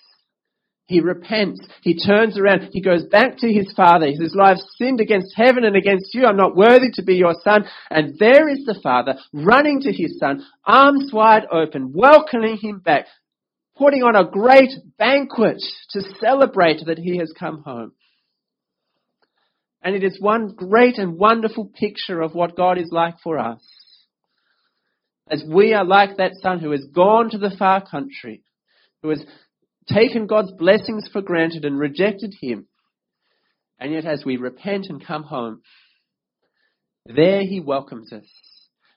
He 0.87 1.01
repents. 1.01 1.67
He 1.83 1.99
turns 1.99 2.39
around. 2.39 2.69
He 2.73 2.81
goes 2.81 3.05
back 3.05 3.39
to 3.39 3.53
his 3.53 3.73
father. 3.77 4.07
He 4.07 4.17
says, 4.17 4.37
I've 4.41 4.59
sinned 4.77 5.01
against 5.01 5.35
heaven 5.37 5.65
and 5.65 5.75
against 5.75 6.15
you. 6.15 6.27
I'm 6.27 6.37
not 6.37 6.55
worthy 6.55 6.91
to 6.95 7.03
be 7.03 7.17
your 7.17 7.35
son. 7.43 7.65
And 7.91 8.17
there 8.21 8.49
is 8.49 8.65
the 8.65 8.79
father 8.83 9.17
running 9.33 9.81
to 9.81 9.93
his 9.93 10.19
son, 10.21 10.47
arms 10.65 11.11
wide 11.13 11.45
open, 11.51 11.93
welcoming 11.93 12.57
him 12.57 12.79
back, 12.79 13.07
putting 13.77 14.05
on 14.05 14.15
a 14.15 14.31
great 14.31 14.71
banquet 14.97 15.61
to 15.91 16.03
celebrate 16.21 16.87
that 16.87 16.99
he 16.99 17.19
has 17.19 17.33
come 17.37 17.63
home. 17.65 17.93
And 19.83 19.97
it 19.97 20.05
is 20.05 20.21
one 20.21 20.49
great 20.49 20.99
and 20.99 21.19
wonderful 21.19 21.67
picture 21.67 22.21
of 22.21 22.35
what 22.35 22.57
God 22.57 22.79
is 22.79 22.91
like 22.93 23.17
for 23.25 23.39
us. 23.39 23.61
As 25.29 25.43
we 25.49 25.75
are 25.75 25.85
like 25.85 26.19
that 26.19 26.33
son 26.41 26.61
who 26.61 26.71
has 26.71 26.85
gone 26.93 27.31
to 27.31 27.39
the 27.39 27.55
far 27.59 27.85
country, 27.85 28.43
who 29.03 29.11
has 29.11 29.25
taken 29.89 30.27
God's 30.27 30.53
blessings 30.53 31.09
for 31.13 31.23
granted 31.23 31.65
and 31.65 31.79
rejected 31.79 32.35
him. 32.41 32.67
And 33.79 33.93
yet 33.93 34.05
as 34.05 34.25
we 34.25 34.37
repent 34.37 34.87
and 34.89 35.05
come 35.05 35.23
home, 35.25 35.63
there 37.05 37.43
he 37.43 37.61
welcomes 37.61 38.13
us 38.13 38.25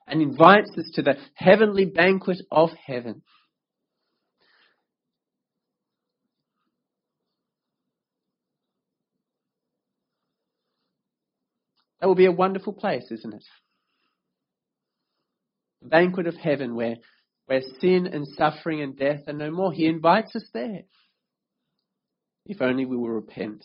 and 0.07 0.21
invites 0.21 0.71
us 0.77 0.89
to 0.95 1.01
the 1.01 1.15
heavenly 1.35 1.85
banquet 1.85 2.39
of 2.51 2.69
heaven. 2.85 3.21
That 11.99 12.07
will 12.07 12.15
be 12.15 12.25
a 12.25 12.31
wonderful 12.31 12.73
place, 12.73 13.11
isn't 13.11 13.33
it? 13.33 13.43
The 15.81 15.89
banquet 15.89 16.27
of 16.27 16.35
heaven 16.35 16.75
where, 16.75 16.95
where 17.49 17.61
sin 17.81 18.07
and 18.07 18.27
suffering 18.27 18.81
and 18.81 18.97
death 18.97 19.21
are 19.27 19.33
no 19.33 19.49
more. 19.49 19.73
He 19.73 19.87
invites 19.87 20.35
us 20.35 20.45
there. 20.53 20.81
If 22.45 22.61
only 22.61 22.85
we 22.85 22.95
will 22.95 23.09
repent. 23.09 23.63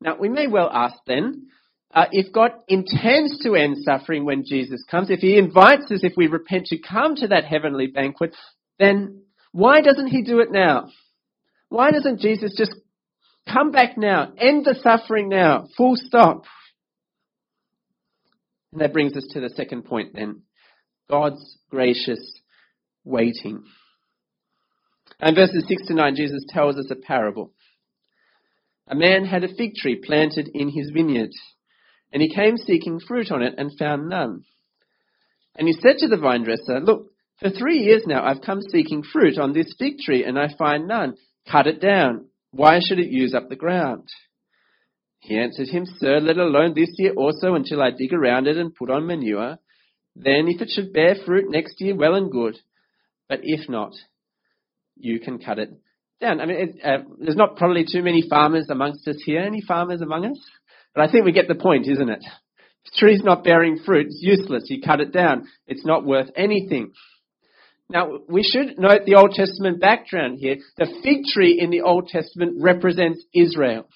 Now, 0.00 0.16
we 0.18 0.28
may 0.28 0.46
well 0.46 0.70
ask 0.72 0.96
then, 1.06 1.48
uh, 1.92 2.06
if 2.12 2.32
God 2.32 2.52
intends 2.68 3.40
to 3.42 3.54
end 3.54 3.78
suffering 3.84 4.24
when 4.24 4.44
Jesus 4.44 4.84
comes, 4.90 5.10
if 5.10 5.20
He 5.20 5.38
invites 5.38 5.90
us, 5.90 6.00
if 6.02 6.12
we 6.16 6.26
repent, 6.26 6.66
to 6.66 6.78
come 6.78 7.16
to 7.16 7.28
that 7.28 7.44
heavenly 7.44 7.86
banquet, 7.86 8.34
then 8.78 9.22
why 9.52 9.80
doesn't 9.80 10.08
He 10.08 10.22
do 10.22 10.40
it 10.40 10.50
now? 10.50 10.88
Why 11.68 11.90
doesn't 11.90 12.20
Jesus 12.20 12.54
just 12.56 12.74
Come 13.52 13.72
back 13.72 13.98
now. 13.98 14.32
End 14.38 14.64
the 14.64 14.74
suffering 14.82 15.28
now. 15.28 15.66
Full 15.76 15.96
stop. 15.96 16.44
And 18.72 18.80
that 18.80 18.92
brings 18.92 19.16
us 19.16 19.26
to 19.32 19.40
the 19.40 19.50
second 19.50 19.84
point 19.84 20.14
then. 20.14 20.42
God's 21.08 21.58
gracious 21.70 22.40
waiting. 23.04 23.64
And 25.20 25.36
verses 25.36 25.64
6 25.68 25.86
to 25.88 25.94
9, 25.94 26.16
Jesus 26.16 26.44
tells 26.48 26.76
us 26.76 26.90
a 26.90 26.96
parable. 26.96 27.52
A 28.86 28.94
man 28.94 29.24
had 29.24 29.44
a 29.44 29.54
fig 29.54 29.74
tree 29.74 30.00
planted 30.04 30.50
in 30.52 30.68
his 30.68 30.90
vineyard, 30.90 31.30
and 32.12 32.22
he 32.22 32.34
came 32.34 32.56
seeking 32.56 33.00
fruit 33.00 33.30
on 33.30 33.42
it 33.42 33.54
and 33.56 33.70
found 33.78 34.08
none. 34.08 34.44
And 35.56 35.68
he 35.68 35.74
said 35.74 35.98
to 35.98 36.08
the 36.08 36.16
vine 36.16 36.44
dresser, 36.44 36.80
Look, 36.80 37.06
for 37.40 37.50
three 37.50 37.78
years 37.78 38.02
now 38.06 38.24
I've 38.24 38.42
come 38.42 38.60
seeking 38.60 39.02
fruit 39.02 39.38
on 39.38 39.52
this 39.52 39.74
fig 39.78 39.98
tree, 39.98 40.24
and 40.24 40.38
I 40.38 40.48
find 40.58 40.86
none. 40.86 41.14
Cut 41.50 41.66
it 41.66 41.80
down. 41.80 42.26
Why 42.50 42.80
should 42.80 42.98
it 42.98 43.10
use 43.10 43.34
up 43.34 43.48
the 43.48 43.56
ground? 43.56 44.08
He 45.20 45.38
answered 45.38 45.68
him, 45.68 45.86
Sir, 45.86 46.20
let 46.20 46.36
alone 46.36 46.74
this 46.74 46.90
year 46.98 47.14
also 47.14 47.54
until 47.54 47.82
I 47.82 47.90
dig 47.90 48.12
around 48.12 48.46
it 48.46 48.58
and 48.58 48.74
put 48.74 48.90
on 48.90 49.06
manure. 49.06 49.58
Then 50.16 50.46
if 50.48 50.60
it 50.60 50.70
should 50.70 50.92
bear 50.92 51.16
fruit 51.26 51.50
next 51.50 51.80
year, 51.80 51.96
well 51.96 52.14
and 52.14 52.30
good. 52.30 52.56
But 53.28 53.40
if 53.42 53.68
not, 53.68 53.92
you 54.96 55.18
can 55.18 55.38
cut 55.38 55.58
it 55.58 55.70
down. 56.20 56.40
I 56.40 56.46
mean, 56.46 56.56
it, 56.56 56.84
uh, 56.84 57.04
there's 57.18 57.36
not 57.36 57.56
probably 57.56 57.84
too 57.90 58.02
many 58.02 58.22
farmers 58.28 58.66
amongst 58.70 59.06
us 59.08 59.20
here. 59.24 59.40
Any 59.40 59.60
farmers 59.60 60.00
among 60.00 60.26
us? 60.26 60.38
But 60.94 61.08
I 61.08 61.10
think 61.10 61.24
we 61.24 61.32
get 61.32 61.48
the 61.48 61.54
point, 61.54 61.88
isn't 61.88 62.08
it? 62.08 62.22
If 62.22 62.92
the 62.92 62.98
tree's 62.98 63.22
not 63.24 63.44
bearing 63.44 63.80
fruit, 63.84 64.06
it's 64.06 64.20
useless. 64.22 64.66
You 64.68 64.82
cut 64.82 65.00
it 65.00 65.12
down. 65.12 65.48
It's 65.66 65.84
not 65.84 66.04
worth 66.04 66.30
anything. 66.36 66.92
Now, 67.90 68.20
we 68.28 68.42
should 68.42 68.78
note 68.78 69.04
the 69.04 69.16
Old 69.16 69.32
Testament 69.32 69.80
background 69.80 70.38
here. 70.38 70.56
The 70.78 70.86
fig 71.02 71.24
tree 71.32 71.58
in 71.60 71.70
the 71.70 71.82
Old 71.82 72.08
Testament 72.08 72.56
represents 72.60 73.22
Israel. 73.34 73.86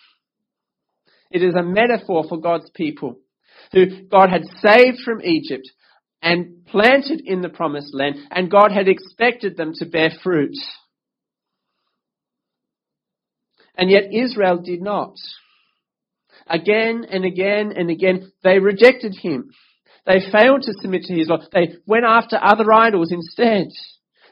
It 1.30 1.42
is 1.42 1.54
a 1.54 1.62
metaphor 1.62 2.24
for 2.28 2.38
God's 2.38 2.70
people 2.70 3.18
who 3.72 4.08
God 4.08 4.30
had 4.30 4.44
saved 4.60 4.98
from 5.04 5.22
Egypt 5.22 5.70
and 6.22 6.66
planted 6.66 7.22
in 7.24 7.42
the 7.42 7.48
promised 7.48 7.94
land, 7.94 8.16
and 8.30 8.50
God 8.50 8.72
had 8.72 8.88
expected 8.88 9.56
them 9.56 9.72
to 9.74 9.86
bear 9.86 10.10
fruit. 10.22 10.56
And 13.76 13.90
yet 13.90 14.12
Israel 14.12 14.58
did 14.58 14.82
not. 14.82 15.14
Again 16.48 17.04
and 17.08 17.24
again 17.24 17.72
and 17.76 17.90
again, 17.90 18.32
they 18.42 18.58
rejected 18.58 19.14
him. 19.14 19.50
They 20.06 20.20
failed 20.32 20.62
to 20.62 20.72
submit 20.80 21.02
to 21.04 21.14
his 21.14 21.28
law. 21.28 21.38
They 21.52 21.74
went 21.86 22.04
after 22.06 22.38
other 22.42 22.72
idols 22.72 23.12
instead. 23.12 23.68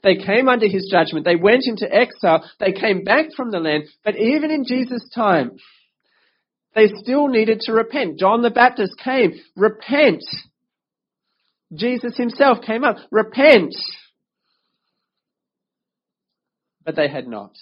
They 0.03 0.17
came 0.17 0.49
under 0.49 0.67
his 0.67 0.89
judgment. 0.91 1.25
They 1.25 1.37
went 1.37 1.65
into 1.67 1.93
exile. 1.93 2.49
They 2.59 2.73
came 2.73 3.05
back 3.05 3.27
from 3.37 3.51
the 3.51 3.61
land. 3.61 3.85
But 4.05 4.17
even 4.17 4.51
in 4.51 4.65
Jesus' 4.65 5.09
time, 5.15 5.53
they 6.75 6.89
still 6.89 7.29
needed 7.29 7.61
to 7.63 7.73
repent. 7.73 8.19
John 8.19 8.43
the 8.43 8.51
Baptist 8.51 8.93
came. 9.03 9.35
Repent. 9.55 10.23
Jesus 11.75 12.17
himself 12.17 12.59
came 12.65 12.85
up. 12.85 12.97
Repent. 13.11 13.75
But 16.85 16.97
they 16.97 17.09
had 17.09 17.27
not. 17.27 17.53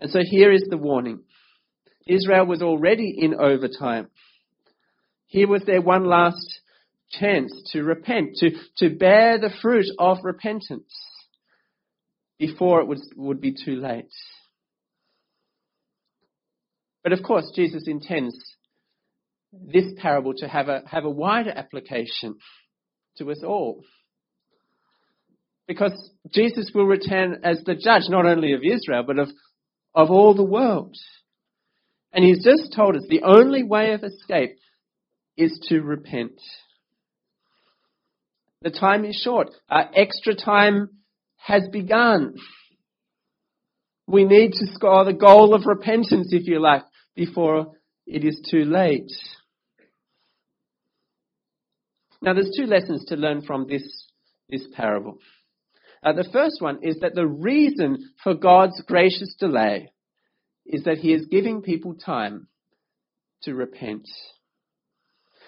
And 0.00 0.10
so 0.10 0.20
here 0.22 0.52
is 0.52 0.66
the 0.68 0.76
warning. 0.76 1.20
Israel 2.06 2.46
was 2.46 2.62
already 2.62 3.14
in 3.18 3.34
overtime. 3.34 4.08
Here 5.26 5.48
was 5.48 5.62
their 5.64 5.80
one 5.80 6.04
last 6.04 6.60
chance 7.10 7.52
to 7.72 7.82
repent, 7.82 8.36
to, 8.36 8.50
to 8.78 8.90
bear 8.90 9.38
the 9.38 9.52
fruit 9.60 9.86
of 9.98 10.18
repentance 10.22 10.92
before 12.38 12.80
it 12.80 12.86
would, 12.88 12.98
would 13.16 13.40
be 13.40 13.54
too 13.64 13.76
late. 13.76 14.10
But 17.02 17.12
of 17.12 17.22
course, 17.22 17.52
Jesus 17.54 17.84
intends 17.86 18.36
this 19.52 19.92
parable 19.98 20.34
to 20.34 20.48
have 20.48 20.68
a, 20.68 20.82
have 20.86 21.04
a 21.04 21.10
wider 21.10 21.50
application 21.50 22.36
to 23.18 23.30
us 23.30 23.42
all. 23.44 23.82
Because 25.66 26.10
Jesus 26.32 26.70
will 26.74 26.86
return 26.86 27.40
as 27.44 27.62
the 27.64 27.74
judge 27.74 28.08
not 28.08 28.26
only 28.26 28.52
of 28.52 28.62
Israel, 28.64 29.04
but 29.06 29.18
of 29.18 29.28
of 29.94 30.10
all 30.10 30.34
the 30.34 30.44
world. 30.44 30.96
And 32.12 32.24
he's 32.24 32.44
just 32.44 32.74
told 32.74 32.96
us 32.96 33.04
the 33.08 33.22
only 33.22 33.62
way 33.62 33.92
of 33.92 34.04
escape 34.04 34.58
is 35.36 35.58
to 35.68 35.80
repent. 35.80 36.40
The 38.60 38.70
time 38.70 39.04
is 39.04 39.16
short. 39.16 39.50
Our 39.68 39.88
extra 39.94 40.34
time 40.34 40.90
has 41.36 41.68
begun. 41.68 42.34
We 44.06 44.24
need 44.24 44.52
to 44.52 44.66
score 44.74 45.04
the 45.04 45.12
goal 45.12 45.54
of 45.54 45.66
repentance, 45.66 46.32
if 46.32 46.46
you 46.46 46.60
like, 46.60 46.84
before 47.14 47.72
it 48.06 48.24
is 48.24 48.46
too 48.50 48.64
late. 48.64 49.10
Now, 52.22 52.34
there's 52.34 52.54
two 52.56 52.66
lessons 52.66 53.04
to 53.06 53.16
learn 53.16 53.42
from 53.42 53.66
this, 53.68 54.06
this 54.48 54.64
parable. 54.74 55.18
Uh, 56.04 56.12
the 56.12 56.28
first 56.32 56.60
one 56.60 56.78
is 56.82 57.00
that 57.00 57.14
the 57.14 57.26
reason 57.26 58.12
for 58.22 58.34
God's 58.34 58.80
gracious 58.82 59.34
delay 59.38 59.92
is 60.64 60.84
that 60.84 60.98
He 60.98 61.12
is 61.12 61.26
giving 61.26 61.62
people 61.62 61.94
time 61.94 62.46
to 63.42 63.54
repent. 63.54 64.08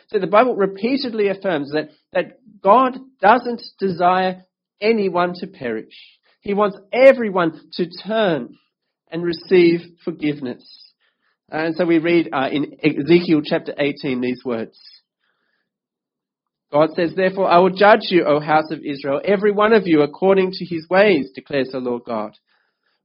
So 0.08 0.18
the 0.18 0.26
Bible 0.26 0.56
repeatedly 0.56 1.28
affirms 1.28 1.72
that, 1.72 1.90
that 2.12 2.38
God 2.60 2.98
doesn't 3.20 3.62
desire 3.78 4.42
anyone 4.80 5.34
to 5.36 5.46
perish. 5.46 5.94
He 6.40 6.54
wants 6.54 6.76
everyone 6.92 7.58
to 7.74 7.86
turn 8.04 8.56
and 9.10 9.22
receive 9.22 9.80
forgiveness. 10.04 10.64
And 11.50 11.74
so 11.76 11.86
we 11.86 11.98
read 11.98 12.30
uh, 12.32 12.48
in 12.50 12.76
Ezekiel 12.82 13.42
chapter 13.44 13.74
18 13.78 14.20
these 14.20 14.44
words. 14.44 14.78
God 16.74 16.90
says, 16.96 17.12
Therefore 17.14 17.48
I 17.48 17.58
will 17.58 17.70
judge 17.70 18.08
you, 18.10 18.24
O 18.24 18.40
house 18.40 18.72
of 18.72 18.80
Israel, 18.84 19.20
every 19.24 19.52
one 19.52 19.72
of 19.72 19.86
you 19.86 20.02
according 20.02 20.50
to 20.54 20.64
his 20.64 20.88
ways, 20.90 21.30
declares 21.32 21.68
the 21.70 21.78
Lord 21.78 22.02
God. 22.04 22.32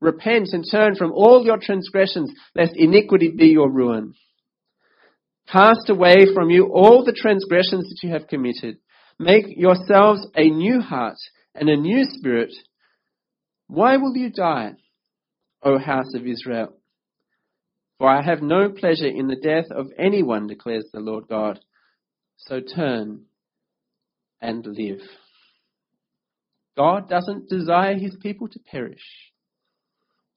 Repent 0.02 0.50
and 0.54 0.66
turn 0.70 0.96
from 0.96 1.12
all 1.12 1.46
your 1.46 1.60
transgressions, 1.62 2.32
lest 2.56 2.72
iniquity 2.76 3.32
be 3.38 3.50
your 3.50 3.70
ruin. 3.70 4.16
Cast 5.52 5.88
away 5.88 6.26
from 6.34 6.50
you 6.50 6.72
all 6.74 7.06
the 7.06 7.14
transgressions 7.14 7.88
that 7.88 8.00
you 8.02 8.12
have 8.12 8.28
committed. 8.28 8.78
Make 9.20 9.46
yourselves 9.50 10.26
a 10.36 10.50
new 10.50 10.82
heart 10.82 11.18
and 11.54 11.70
a 11.70 11.78
new 11.78 12.06
spirit. 12.06 12.52
Why 13.68 13.98
will 13.98 14.18
you 14.18 14.32
die, 14.32 14.72
O 15.62 15.78
house 15.78 16.16
of 16.16 16.26
Israel? 16.26 16.74
For 18.00 18.10
I 18.10 18.24
have 18.24 18.42
no 18.42 18.70
pleasure 18.70 19.06
in 19.06 19.28
the 19.28 19.36
death 19.36 19.70
of 19.70 19.92
anyone, 19.96 20.48
declares 20.48 20.86
the 20.92 21.02
Lord 21.02 21.28
God. 21.28 21.60
So 22.38 22.62
turn 22.62 23.26
and 24.42 24.66
live. 24.66 25.00
God 26.78 27.10
doesn't 27.10 27.50
desire 27.50 27.96
his 27.96 28.16
people 28.22 28.48
to 28.48 28.60
perish. 28.60 29.04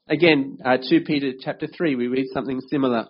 Again, 0.09 0.59
uh, 0.65 0.79
2 0.89 1.03
Peter 1.07 1.33
chapter 1.41 1.67
3, 1.69 1.95
we 1.95 2.09
read 2.09 2.27
something 2.33 2.61
similar. 2.69 3.07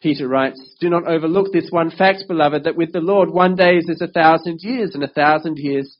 Peter 0.00 0.28
writes, 0.28 0.76
Do 0.80 0.88
not 0.88 1.06
overlook 1.06 1.52
this 1.52 1.68
one 1.70 1.90
fact, 1.90 2.24
beloved, 2.28 2.64
that 2.64 2.76
with 2.76 2.92
the 2.92 3.00
Lord 3.00 3.30
one 3.30 3.56
day 3.56 3.76
is 3.76 3.88
as 3.90 4.00
a 4.00 4.10
thousand 4.10 4.60
years, 4.62 4.92
and 4.94 5.02
a 5.02 5.08
thousand 5.08 5.58
years 5.58 5.98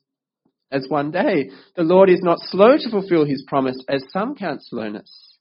as 0.71 0.87
one 0.89 1.11
day. 1.11 1.51
The 1.77 1.83
Lord 1.83 2.09
is 2.09 2.23
not 2.23 2.39
slow 2.41 2.77
to 2.79 2.91
fulfill 2.91 3.25
his 3.25 3.45
promise, 3.47 3.83
as 3.89 4.05
some 4.13 4.37
count 4.37 4.61
slowness, 4.65 5.37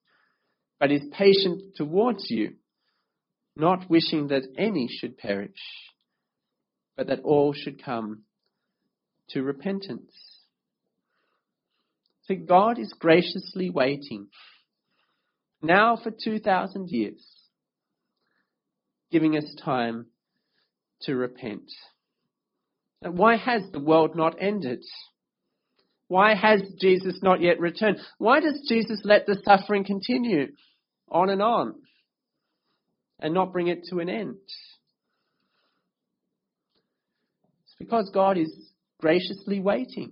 but 0.79 0.91
is 0.91 1.03
patient 1.11 1.75
towards 1.75 2.29
you, 2.29 2.55
not 3.55 3.89
wishing 3.89 4.29
that 4.29 4.47
any 4.57 4.87
should 4.89 5.17
perish, 5.17 5.59
but 6.97 7.07
that 7.07 7.21
all 7.21 7.53
should 7.53 7.83
come 7.83 8.23
to 9.29 9.43
repentance. 9.43 10.11
So 12.23 12.35
God 12.35 12.77
is 12.77 12.93
graciously 12.93 13.69
waiting 13.69 14.27
now 15.61 15.97
for 15.97 16.11
2,000 16.11 16.89
years, 16.89 17.25
giving 19.11 19.35
us 19.35 19.55
time 19.63 20.07
to 21.01 21.15
repent. 21.15 21.71
why 23.01 23.37
has 23.37 23.63
the 23.71 23.79
world 23.79 24.15
not 24.15 24.35
ended? 24.39 24.83
Why 26.07 26.33
has 26.35 26.61
Jesus 26.79 27.19
not 27.21 27.41
yet 27.41 27.59
returned? 27.59 27.99
Why 28.17 28.39
does 28.39 28.65
Jesus 28.67 29.01
let 29.03 29.25
the 29.25 29.41
suffering 29.45 29.83
continue 29.83 30.47
on 31.09 31.29
and 31.29 31.41
on 31.41 31.75
and 33.19 33.33
not 33.33 33.53
bring 33.53 33.67
it 33.67 33.85
to 33.89 33.99
an 33.99 34.09
end? 34.09 34.35
It's 37.63 37.75
because 37.77 38.09
God 38.13 38.37
is 38.37 38.68
graciously 38.99 39.59
waiting, 39.59 40.11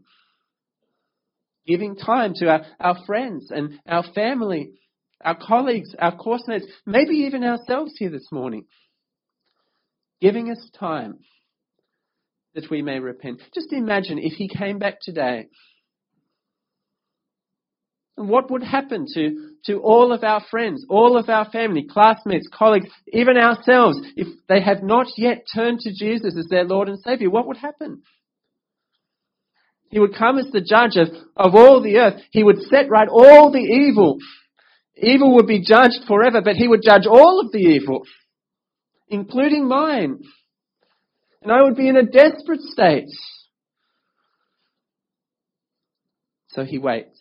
giving 1.65 1.95
time 1.95 2.33
to 2.35 2.47
our, 2.47 2.65
our 2.79 2.97
friends 3.05 3.51
and 3.51 3.79
our 3.87 4.03
family, 4.15 4.71
our 5.23 5.37
colleagues, 5.39 5.93
our 5.99 6.15
course 6.15 6.43
mates, 6.47 6.65
maybe 6.85 7.15
even 7.15 7.43
ourselves 7.43 7.93
here 7.97 8.09
this 8.09 8.31
morning, 8.31 8.65
giving 10.21 10.49
us 10.49 10.69
time 10.79 11.19
that 12.55 12.69
we 12.71 12.81
may 12.81 12.99
repent. 12.99 13.41
Just 13.53 13.71
imagine 13.71 14.17
if 14.17 14.33
he 14.33 14.49
came 14.49 14.79
back 14.79 14.97
today. 15.01 15.47
And 18.17 18.29
what 18.29 18.49
would 18.49 18.63
happen 18.63 19.05
to, 19.13 19.51
to 19.65 19.77
all 19.77 20.11
of 20.11 20.23
our 20.23 20.41
friends, 20.49 20.83
all 20.89 21.17
of 21.19 21.29
our 21.29 21.47
family, 21.51 21.85
classmates, 21.87 22.49
colleagues, 22.51 22.89
even 23.13 23.37
ourselves, 23.37 23.99
if 24.15 24.27
they 24.49 24.59
have 24.59 24.81
not 24.81 25.05
yet 25.17 25.45
turned 25.53 25.81
to 25.81 25.93
Jesus 25.93 26.35
as 26.35 26.47
their 26.49 26.63
Lord 26.63 26.89
and 26.89 26.97
Savior? 26.99 27.29
What 27.29 27.45
would 27.45 27.57
happen? 27.57 28.01
He 29.89 29.99
would 29.99 30.15
come 30.15 30.37
as 30.37 30.51
the 30.51 30.61
judge 30.61 30.97
of, 30.97 31.09
of 31.35 31.55
all 31.55 31.81
the 31.81 31.97
earth. 31.97 32.21
He 32.31 32.43
would 32.43 32.61
set 32.63 32.89
right 32.89 33.07
all 33.07 33.51
the 33.51 33.59
evil. 33.59 34.17
Evil 34.95 35.35
would 35.35 35.47
be 35.47 35.63
judged 35.63 36.05
forever, 36.07 36.41
but 36.41 36.55
he 36.55 36.67
would 36.67 36.81
judge 36.83 37.05
all 37.05 37.39
of 37.39 37.51
the 37.51 37.59
evil, 37.59 38.03
including 39.07 39.67
mine. 39.67 40.19
And 41.41 41.51
I 41.51 41.61
would 41.61 41.75
be 41.75 41.87
in 41.87 41.95
a 41.95 42.03
desperate 42.03 42.61
state. 42.61 43.09
So 46.49 46.63
he 46.63 46.79
waits, 46.79 47.19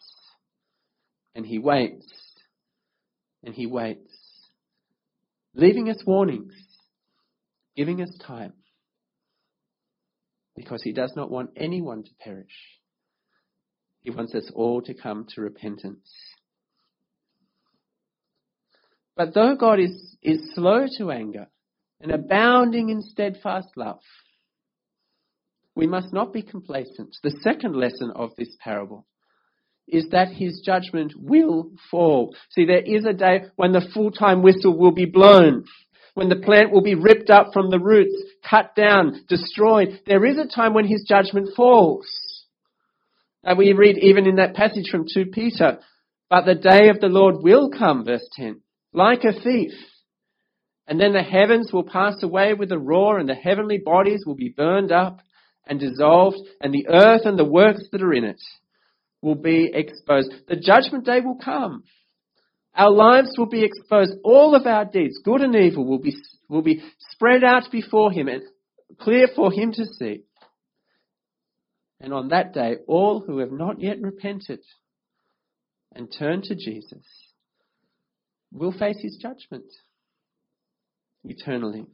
and 1.35 1.45
he 1.45 1.59
waits, 1.59 2.11
and 3.45 3.55
he 3.55 3.67
waits, 3.67 4.11
leaving 5.55 5.91
us 5.91 6.03
warnings, 6.07 6.55
giving 7.77 8.01
us 8.01 8.11
time, 8.27 8.55
because 10.57 10.83
he 10.83 10.93
does 10.93 11.13
not 11.15 11.31
want 11.31 11.51
anyone 11.57 12.03
to 12.03 12.11
perish. 12.19 12.57
He 14.03 14.11
wants 14.11 14.35
us 14.35 14.51
all 14.55 14.83
to 14.83 14.95
come 14.95 15.27
to 15.35 15.41
repentance. 15.41 16.09
But 19.17 19.35
though 19.35 19.57
God 19.57 19.81
is, 19.81 20.17
is 20.23 20.55
slow 20.55 20.87
to 20.99 21.11
anger 21.11 21.47
and 22.01 22.13
abounding 22.13 22.91
in 22.91 23.03
steadfast 23.03 23.69
love, 23.77 24.01
we 25.75 25.87
must 25.87 26.13
not 26.13 26.33
be 26.33 26.43
complacent. 26.43 27.17
The 27.23 27.37
second 27.43 27.77
lesson 27.77 28.13
of 28.15 28.31
this 28.37 28.57
parable 28.61 29.07
is 29.89 30.09
that 30.11 30.29
his 30.29 30.61
judgment 30.65 31.13
will 31.17 31.71
fall. 31.91 32.35
See, 32.51 32.65
there 32.65 32.83
is 32.83 33.05
a 33.05 33.13
day 33.13 33.45
when 33.57 33.73
the 33.73 33.87
full-time 33.95 34.43
whistle 34.43 34.77
will 34.77 34.93
be 34.93 35.05
blown, 35.05 35.65
when 36.17 36.31
the 36.31 36.37
plant 36.37 36.73
will 36.73 36.81
be 36.81 36.95
ripped 36.95 37.29
up 37.29 37.49
from 37.53 37.69
the 37.69 37.79
roots, 37.79 38.17
cut 38.49 38.75
down, 38.75 39.21
destroyed. 39.29 40.01
There 40.07 40.25
is 40.25 40.39
a 40.39 40.47
time 40.47 40.73
when 40.73 40.87
his 40.87 41.05
judgment 41.07 41.51
falls. 41.55 42.07
And 43.45 43.59
we 43.59 43.75
read 43.75 43.99
even 43.99 44.27
in 44.27 44.37
that 44.37 44.55
passage 44.55 44.89
from 44.91 45.05
2 45.12 45.27
Peter, 45.27 45.79
but 46.31 46.47
the 46.47 46.55
day 46.55 46.89
of 46.89 47.01
the 47.01 47.09
Lord 47.09 47.43
will 47.43 47.69
come, 47.69 48.07
verse 48.07 48.27
10, 48.33 48.62
like 48.95 49.25
a 49.25 49.39
thief. 49.39 49.73
And 50.87 50.99
then 50.99 51.12
the 51.12 51.23
heavens 51.23 51.71
will 51.71 51.85
pass 51.85 52.23
away 52.23 52.55
with 52.55 52.73
a 52.73 52.79
roar 52.79 53.19
and 53.19 53.29
the 53.29 53.35
heavenly 53.35 53.77
bodies 53.77 54.23
will 54.25 54.37
be 54.37 54.49
burned 54.49 54.93
up 54.93 55.21
and 55.67 55.79
dissolved 55.79 56.39
and 56.62 56.73
the 56.73 56.89
earth 56.89 57.27
and 57.27 57.39
the 57.39 57.45
works 57.45 57.83
that 57.93 58.03
are 58.03 58.14
in 58.14 58.25
it 58.25 58.41
will 59.21 59.35
be 59.35 59.71
exposed. 59.71 60.33
The 60.49 60.57
judgment 60.57 61.05
day 61.05 61.21
will 61.21 61.37
come. 61.45 61.85
Our 62.77 62.91
lives 62.91 63.31
will 63.39 63.47
be 63.47 63.64
exposed. 63.64 64.12
All 64.22 64.55
of 64.55 64.66
our 64.66 64.85
deeds, 64.85 65.18
good 65.24 65.41
and 65.41 65.57
evil, 65.57 65.87
will 65.87 65.99
be, 65.99 66.14
will 66.49 66.62
be 66.62 66.83
spread 67.11 67.43
out 67.43 67.70
before 67.72 68.12
Him 68.12 68.29
and 68.29 68.43
clear 69.01 69.29
for 69.35 69.51
Him 69.51 69.72
to 69.72 69.87
see. 69.87 70.24
And 72.01 72.12
on 72.12 72.29
that 72.29 72.53
day, 72.53 72.77
all 72.87 73.20
who 73.20 73.39
have 73.39 73.51
not 73.51 73.81
yet 73.81 74.01
repented 74.03 74.61
and 75.95 76.12
turned 76.16 76.45
to 76.45 76.55
Jesus 76.55 77.05
will 78.53 78.72
face 78.72 78.99
His 79.01 79.16
judgment 79.20 79.64
eternally. 81.24 81.87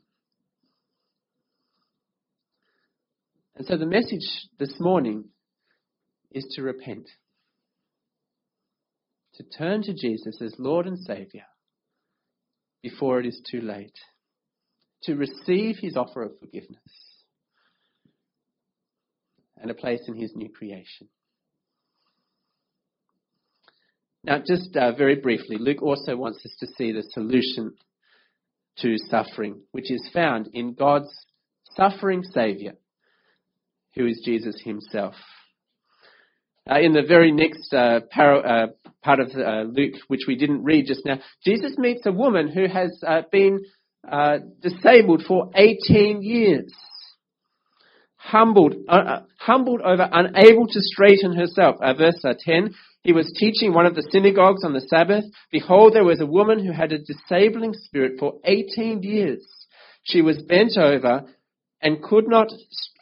And 3.54 3.66
so 3.66 3.76
the 3.76 3.86
message 3.86 4.48
this 4.58 4.74
morning 4.80 5.26
is 6.32 6.44
to 6.56 6.62
repent 6.62 7.08
to 9.34 9.42
turn 9.42 9.82
to 9.82 9.94
Jesus 9.94 10.40
as 10.42 10.54
Lord 10.58 10.86
and 10.86 10.98
Saviour 10.98 11.44
before 12.82 13.20
it 13.20 13.26
is 13.26 13.40
too 13.48 13.60
late, 13.60 13.96
to 15.04 15.14
receive 15.14 15.76
his 15.78 15.96
offer 15.96 16.24
of 16.24 16.38
forgiveness 16.40 16.78
and 19.60 19.70
a 19.70 19.74
place 19.74 20.00
in 20.08 20.16
his 20.16 20.32
new 20.34 20.48
creation. 20.48 21.08
Now, 24.24 24.38
just 24.38 24.76
uh, 24.76 24.92
very 24.92 25.16
briefly, 25.16 25.56
Luke 25.58 25.82
also 25.82 26.16
wants 26.16 26.44
us 26.44 26.54
to 26.60 26.66
see 26.76 26.92
the 26.92 27.02
solution 27.10 27.74
to 28.78 28.96
suffering, 29.10 29.62
which 29.72 29.90
is 29.90 30.08
found 30.12 30.48
in 30.52 30.74
God's 30.74 31.10
suffering 31.76 32.22
Saviour, 32.22 32.74
who 33.94 34.06
is 34.06 34.22
Jesus 34.24 34.60
himself. 34.62 35.14
Uh, 36.70 36.78
in 36.78 36.92
the 36.92 37.02
very 37.02 37.32
next 37.32 37.74
uh, 37.74 38.00
uh, 38.16 38.66
part 39.02 39.18
of 39.18 39.30
uh, 39.34 39.62
Luke, 39.62 39.94
which 40.06 40.22
we 40.28 40.36
didn't 40.36 40.62
read 40.62 40.86
just 40.86 41.04
now, 41.04 41.18
Jesus 41.44 41.76
meets 41.76 42.06
a 42.06 42.12
woman 42.12 42.46
who 42.48 42.68
has 42.68 42.96
uh, 43.04 43.22
been 43.32 43.64
uh, 44.08 44.38
disabled 44.60 45.24
for 45.26 45.50
18 45.56 46.22
years, 46.22 46.72
humbled, 48.14 48.74
humbled 49.40 49.80
over, 49.80 50.08
unable 50.12 50.68
to 50.68 50.80
straighten 50.80 51.34
herself. 51.34 51.76
verse 51.98 52.22
10. 52.22 52.74
He 53.02 53.12
was 53.12 53.36
teaching 53.36 53.74
one 53.74 53.86
of 53.86 53.96
the 53.96 54.08
synagogues 54.12 54.64
on 54.64 54.72
the 54.72 54.80
Sabbath. 54.80 55.24
Behold, 55.50 55.94
there 55.94 56.04
was 56.04 56.20
a 56.20 56.26
woman 56.26 56.64
who 56.64 56.70
had 56.70 56.92
a 56.92 56.98
disabling 56.98 57.74
spirit 57.74 58.20
for 58.20 58.34
18 58.44 59.02
years. 59.02 59.44
She 60.04 60.22
was 60.22 60.40
bent 60.42 60.76
over 60.76 61.24
and 61.80 62.02
could 62.02 62.28
not 62.28 62.52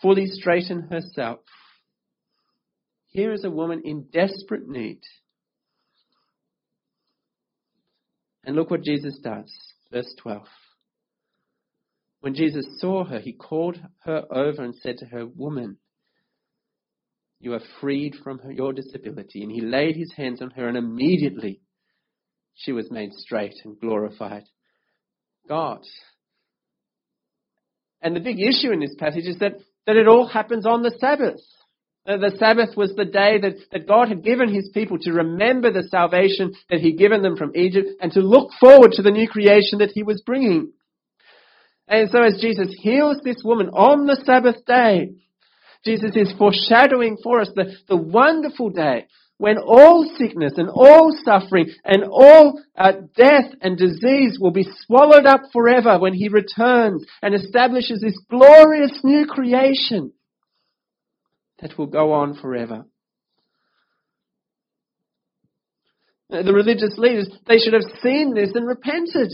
fully 0.00 0.26
straighten 0.26 0.88
herself. 0.90 1.40
Here 3.10 3.32
is 3.32 3.44
a 3.44 3.50
woman 3.50 3.82
in 3.84 4.06
desperate 4.12 4.68
need. 4.68 5.00
And 8.44 8.56
look 8.56 8.70
what 8.70 8.82
Jesus 8.82 9.18
does. 9.22 9.52
Verse 9.92 10.12
12. 10.18 10.42
When 12.20 12.34
Jesus 12.34 12.66
saw 12.78 13.04
her, 13.04 13.18
he 13.18 13.32
called 13.32 13.78
her 14.04 14.24
over 14.30 14.62
and 14.62 14.74
said 14.74 14.98
to 14.98 15.06
her, 15.06 15.26
Woman, 15.26 15.78
you 17.40 17.54
are 17.54 17.60
freed 17.80 18.14
from 18.22 18.38
her, 18.40 18.52
your 18.52 18.72
disability. 18.72 19.42
And 19.42 19.50
he 19.50 19.60
laid 19.60 19.96
his 19.96 20.12
hands 20.16 20.40
on 20.42 20.50
her, 20.50 20.68
and 20.68 20.76
immediately 20.76 21.60
she 22.54 22.72
was 22.72 22.90
made 22.90 23.12
straight 23.14 23.54
and 23.64 23.80
glorified 23.80 24.44
God. 25.48 25.80
And 28.02 28.14
the 28.14 28.20
big 28.20 28.38
issue 28.38 28.70
in 28.72 28.80
this 28.80 28.94
passage 28.98 29.26
is 29.26 29.38
that, 29.38 29.54
that 29.86 29.96
it 29.96 30.06
all 30.06 30.26
happens 30.26 30.66
on 30.66 30.82
the 30.82 30.94
Sabbath. 30.98 31.40
The 32.06 32.34
Sabbath 32.38 32.76
was 32.76 32.94
the 32.96 33.04
day 33.04 33.38
that, 33.40 33.56
that 33.72 33.86
God 33.86 34.08
had 34.08 34.24
given 34.24 34.52
his 34.52 34.70
people 34.72 34.98
to 35.00 35.12
remember 35.12 35.70
the 35.70 35.82
salvation 35.84 36.54
that 36.70 36.80
he'd 36.80 36.98
given 36.98 37.22
them 37.22 37.36
from 37.36 37.52
Egypt 37.54 37.90
and 38.00 38.10
to 38.12 38.20
look 38.20 38.50
forward 38.58 38.92
to 38.92 39.02
the 39.02 39.10
new 39.10 39.28
creation 39.28 39.78
that 39.78 39.92
he 39.92 40.02
was 40.02 40.22
bringing. 40.24 40.72
And 41.86 42.08
so 42.10 42.22
as 42.22 42.40
Jesus 42.40 42.74
heals 42.80 43.18
this 43.22 43.42
woman 43.44 43.68
on 43.68 44.06
the 44.06 44.20
Sabbath 44.24 44.64
day, 44.64 45.10
Jesus 45.84 46.12
is 46.14 46.32
foreshadowing 46.38 47.18
for 47.22 47.40
us 47.40 47.50
the, 47.54 47.74
the 47.88 47.96
wonderful 47.96 48.70
day 48.70 49.06
when 49.38 49.58
all 49.58 50.10
sickness 50.18 50.54
and 50.56 50.68
all 50.68 51.10
suffering 51.24 51.70
and 51.84 52.04
all 52.04 52.60
uh, 52.76 52.92
death 53.16 53.52
and 53.62 53.76
disease 53.76 54.38
will 54.38 54.50
be 54.50 54.68
swallowed 54.84 55.26
up 55.26 55.42
forever 55.52 55.98
when 55.98 56.12
he 56.12 56.28
returns 56.28 57.04
and 57.22 57.34
establishes 57.34 58.00
this 58.00 58.18
glorious 58.28 59.00
new 59.02 59.26
creation 59.26 60.12
that 61.60 61.76
will 61.76 61.86
go 61.86 62.12
on 62.12 62.34
forever. 62.34 62.86
Uh, 66.32 66.42
the 66.42 66.52
religious 66.52 66.94
leaders, 66.96 67.28
they 67.46 67.58
should 67.58 67.72
have 67.72 68.00
seen 68.02 68.34
this 68.34 68.50
and 68.54 68.66
repented. 68.66 69.32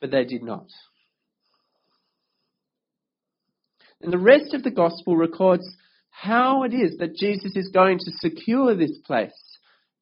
But 0.00 0.10
they 0.10 0.24
did 0.24 0.42
not. 0.42 0.66
And 4.00 4.12
the 4.12 4.18
rest 4.18 4.54
of 4.54 4.62
the 4.62 4.70
gospel 4.70 5.16
records 5.16 5.64
how 6.10 6.64
it 6.64 6.74
is 6.74 6.98
that 6.98 7.16
Jesus 7.16 7.56
is 7.56 7.68
going 7.68 7.98
to 7.98 8.12
secure 8.18 8.74
this 8.74 8.96
place 9.06 9.58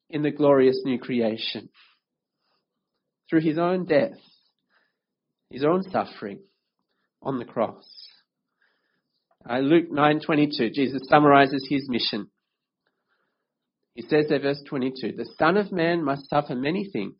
in 0.09 0.21
the 0.23 0.31
glorious 0.31 0.81
new 0.83 0.99
creation. 0.99 1.69
Through 3.29 3.41
his 3.41 3.57
own 3.57 3.85
death, 3.85 4.17
his 5.49 5.63
own 5.63 5.83
suffering 5.83 6.39
on 7.21 7.39
the 7.39 7.45
cross. 7.45 7.85
Uh, 9.49 9.59
Luke 9.59 9.89
9:22, 9.91 10.73
Jesus 10.73 11.01
summarizes 11.07 11.67
his 11.69 11.87
mission. 11.89 12.29
He 13.93 14.01
says 14.03 14.25
there, 14.29 14.39
verse 14.39 14.61
22, 14.67 15.13
the 15.13 15.29
Son 15.39 15.57
of 15.57 15.71
Man 15.71 16.03
must 16.03 16.29
suffer 16.29 16.53
many 16.53 16.85
things 16.85 17.17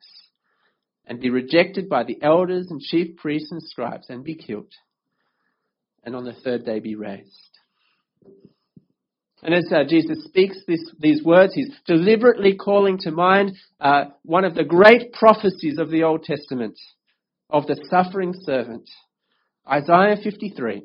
and 1.06 1.20
be 1.20 1.30
rejected 1.30 1.90
by 1.90 2.04
the 2.04 2.22
elders 2.22 2.68
and 2.70 2.80
chief 2.80 3.16
priests 3.18 3.52
and 3.52 3.64
scribes 3.64 4.10
and 4.10 4.24
be 4.24 4.36
killed, 4.36 4.72
and 6.04 6.16
on 6.16 6.26
the 6.26 6.34
third 6.34 6.66
day 6.66 6.80
be 6.80 6.96
raised. 6.96 7.48
And 9.42 9.54
as 9.54 9.72
uh, 9.72 9.84
Jesus 9.88 10.24
speaks 10.26 10.58
this, 10.68 10.92
these 11.00 11.24
words, 11.24 11.54
he's 11.54 11.72
deliberately 11.86 12.56
calling 12.56 12.98
to 13.00 13.12
mind 13.12 13.56
uh, 13.80 14.06
one 14.24 14.44
of 14.44 14.56
the 14.56 14.64
great 14.64 15.14
prophecies 15.14 15.78
of 15.78 15.90
the 15.90 16.04
Old 16.04 16.24
Testament 16.24 16.78
of 17.50 17.68
the 17.68 17.82
suffering 17.90 18.34
servant, 18.34 18.90
Isaiah 19.70 20.18
53. 20.22 20.84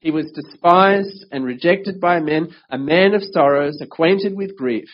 He 0.00 0.10
was 0.10 0.30
despised 0.30 1.26
and 1.32 1.44
rejected 1.44 2.00
by 2.00 2.20
men, 2.20 2.54
a 2.70 2.78
man 2.78 3.14
of 3.14 3.22
sorrows, 3.22 3.80
acquainted 3.80 4.36
with 4.36 4.56
grief. 4.56 4.88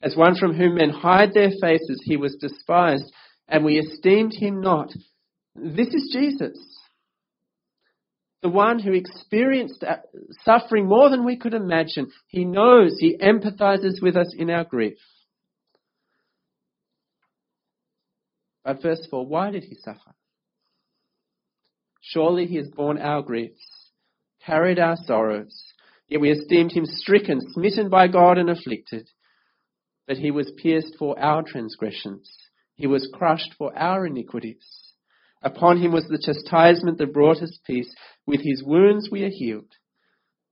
As 0.00 0.16
one 0.16 0.36
from 0.36 0.54
whom 0.54 0.76
men 0.76 0.90
hide 0.90 1.34
their 1.34 1.50
faces, 1.60 2.00
he 2.04 2.16
was 2.16 2.36
despised, 2.36 3.12
and 3.48 3.64
we 3.64 3.78
esteemed 3.78 4.34
him 4.34 4.60
not. 4.60 4.92
This 5.56 5.88
is 5.88 6.10
Jesus. 6.12 6.56
The 8.42 8.48
one 8.48 8.78
who 8.78 8.92
experienced 8.92 9.82
uh, 9.82 9.96
suffering 10.44 10.86
more 10.86 11.10
than 11.10 11.24
we 11.24 11.36
could 11.36 11.54
imagine. 11.54 12.12
He 12.28 12.44
knows, 12.44 12.96
he 13.00 13.18
empathizes 13.18 14.00
with 14.00 14.16
us 14.16 14.32
in 14.38 14.50
our 14.50 14.62
grief. 14.62 14.98
But 18.64 18.80
verse 18.80 19.04
4, 19.10 19.26
why 19.26 19.50
did 19.50 19.64
he 19.64 19.74
suffer? 19.74 20.14
Surely 22.00 22.46
he 22.46 22.56
has 22.56 22.68
borne 22.68 22.98
our 22.98 23.22
griefs 23.22 23.77
carried 24.48 24.78
our 24.78 24.96
sorrows. 25.04 25.62
Yet 26.08 26.20
we 26.20 26.30
esteemed 26.30 26.72
him 26.72 26.86
stricken, 26.86 27.40
smitten 27.52 27.90
by 27.90 28.08
God, 28.08 28.38
and 28.38 28.48
afflicted. 28.48 29.08
But 30.06 30.16
he 30.16 30.30
was 30.30 30.50
pierced 30.56 30.96
for 30.98 31.18
our 31.20 31.42
transgressions, 31.42 32.32
He 32.74 32.86
was 32.86 33.10
crushed 33.12 33.54
for 33.58 33.76
our 33.78 34.06
iniquities. 34.06 34.64
Upon 35.42 35.80
him 35.80 35.92
was 35.92 36.06
the 36.08 36.18
chastisement 36.18 36.98
that 36.98 37.12
brought 37.12 37.42
us 37.42 37.58
peace. 37.66 37.94
With 38.26 38.40
his 38.40 38.62
wounds 38.64 39.08
we 39.10 39.22
are 39.24 39.30
healed. 39.30 39.72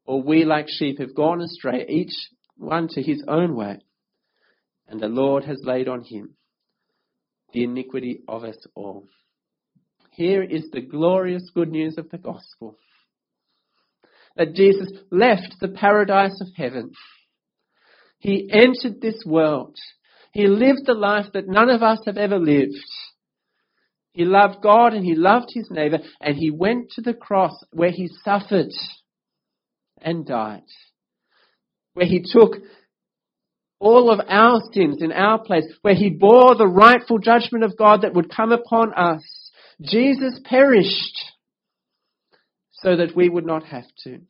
Or 0.04 0.22
we 0.22 0.44
like 0.44 0.66
sheep 0.68 0.98
have 1.00 1.14
gone 1.14 1.40
astray, 1.40 1.86
each 1.88 2.12
one 2.56 2.88
to 2.90 3.02
his 3.02 3.24
own 3.26 3.56
way. 3.56 3.80
And 4.86 5.00
the 5.00 5.08
Lord 5.08 5.44
has 5.44 5.60
laid 5.64 5.88
on 5.88 6.04
him 6.04 6.36
the 7.52 7.64
iniquity 7.64 8.20
of 8.28 8.44
us 8.44 8.58
all. 8.74 9.08
Here 10.10 10.42
is 10.42 10.70
the 10.70 10.80
glorious 10.80 11.50
good 11.54 11.70
news 11.70 11.98
of 11.98 12.10
the 12.10 12.18
gospel. 12.18 12.76
That 14.36 14.54
Jesus 14.54 14.92
left 15.10 15.56
the 15.60 15.68
paradise 15.68 16.40
of 16.40 16.48
heaven. 16.56 16.92
He 18.18 18.48
entered 18.52 19.00
this 19.00 19.22
world. 19.24 19.76
He 20.32 20.46
lived 20.46 20.84
the 20.84 20.94
life 20.94 21.26
that 21.32 21.48
none 21.48 21.70
of 21.70 21.82
us 21.82 22.00
have 22.06 22.16
ever 22.16 22.38
lived. 22.38 22.74
He 24.12 24.24
loved 24.24 24.62
God 24.62 24.94
and 24.94 25.04
he 25.04 25.14
loved 25.14 25.50
his 25.52 25.70
neighbor 25.70 25.98
and 26.20 26.36
he 26.36 26.50
went 26.50 26.90
to 26.92 27.02
the 27.02 27.14
cross 27.14 27.52
where 27.70 27.90
he 27.90 28.08
suffered 28.24 28.72
and 30.00 30.26
died. 30.26 30.64
Where 31.94 32.06
he 32.06 32.22
took 32.22 32.56
all 33.78 34.10
of 34.10 34.20
our 34.26 34.60
sins 34.72 35.02
in 35.02 35.12
our 35.12 35.38
place, 35.38 35.64
where 35.82 35.94
he 35.94 36.10
bore 36.10 36.54
the 36.54 36.66
rightful 36.66 37.18
judgment 37.18 37.64
of 37.64 37.76
God 37.76 38.02
that 38.02 38.14
would 38.14 38.34
come 38.34 38.52
upon 38.52 38.94
us. 38.94 39.22
Jesus 39.82 40.40
perished 40.44 41.32
so 42.82 42.96
that 42.96 43.16
we 43.16 43.28
would 43.28 43.46
not 43.46 43.64
have 43.64 43.86
to. 44.04 44.20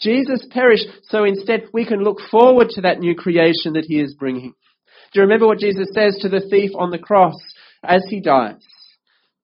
Jesus 0.00 0.46
perished 0.50 0.88
so 1.02 1.24
instead 1.24 1.68
we 1.72 1.84
can 1.84 2.02
look 2.02 2.18
forward 2.30 2.70
to 2.70 2.82
that 2.82 3.00
new 3.00 3.14
creation 3.14 3.74
that 3.74 3.84
he 3.86 4.00
is 4.00 4.14
bringing. 4.14 4.54
Do 5.12 5.20
you 5.20 5.22
remember 5.22 5.46
what 5.46 5.58
Jesus 5.58 5.88
says 5.92 6.18
to 6.20 6.28
the 6.28 6.46
thief 6.50 6.70
on 6.74 6.90
the 6.90 6.98
cross 6.98 7.34
as 7.82 8.04
he 8.08 8.20
dies? 8.20 8.64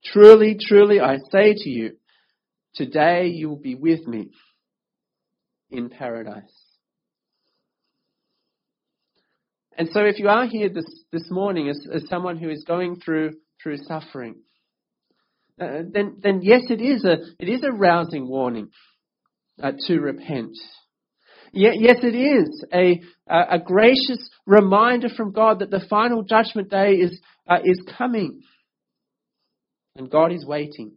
Truly, 0.04 0.56
truly, 0.58 1.00
I 1.00 1.18
say 1.30 1.54
to 1.54 1.68
you, 1.68 1.96
today 2.74 3.26
you 3.26 3.48
will 3.48 3.60
be 3.60 3.74
with 3.74 4.06
me 4.06 4.30
in 5.70 5.90
paradise. 5.90 6.66
And 9.76 9.88
so 9.92 10.00
if 10.04 10.18
you 10.18 10.28
are 10.28 10.46
here 10.46 10.70
this, 10.70 11.04
this 11.12 11.30
morning 11.30 11.68
as, 11.68 11.86
as 11.92 12.08
someone 12.08 12.38
who 12.38 12.48
is 12.48 12.64
going 12.66 12.96
through, 13.00 13.34
through 13.62 13.76
suffering, 13.78 14.36
uh, 15.60 15.82
then, 15.90 16.16
then 16.22 16.40
yes, 16.42 16.62
it 16.68 16.80
is 16.80 17.04
a, 17.04 17.18
it 17.38 17.48
is 17.48 17.62
a 17.62 17.72
rousing 17.72 18.28
warning 18.28 18.68
uh, 19.62 19.72
to 19.86 19.98
repent. 20.00 20.56
Yes, 21.52 21.98
it 22.02 22.14
is 22.14 22.64
a, 22.74 23.00
a 23.26 23.58
gracious 23.58 24.28
reminder 24.44 25.08
from 25.08 25.32
God 25.32 25.60
that 25.60 25.70
the 25.70 25.84
final 25.88 26.22
judgment 26.22 26.68
day 26.68 26.94
is, 26.96 27.18
uh, 27.48 27.58
is 27.64 27.80
coming. 27.96 28.42
And 29.96 30.10
God 30.10 30.32
is 30.32 30.44
waiting. 30.44 30.92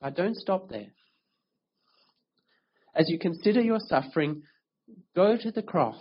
But 0.00 0.16
don't 0.16 0.36
stop 0.36 0.70
there. 0.70 0.92
As 2.94 3.10
you 3.10 3.18
consider 3.18 3.60
your 3.60 3.80
suffering, 3.80 4.42
go 5.14 5.36
to 5.36 5.50
the 5.50 5.62
cross. 5.62 6.00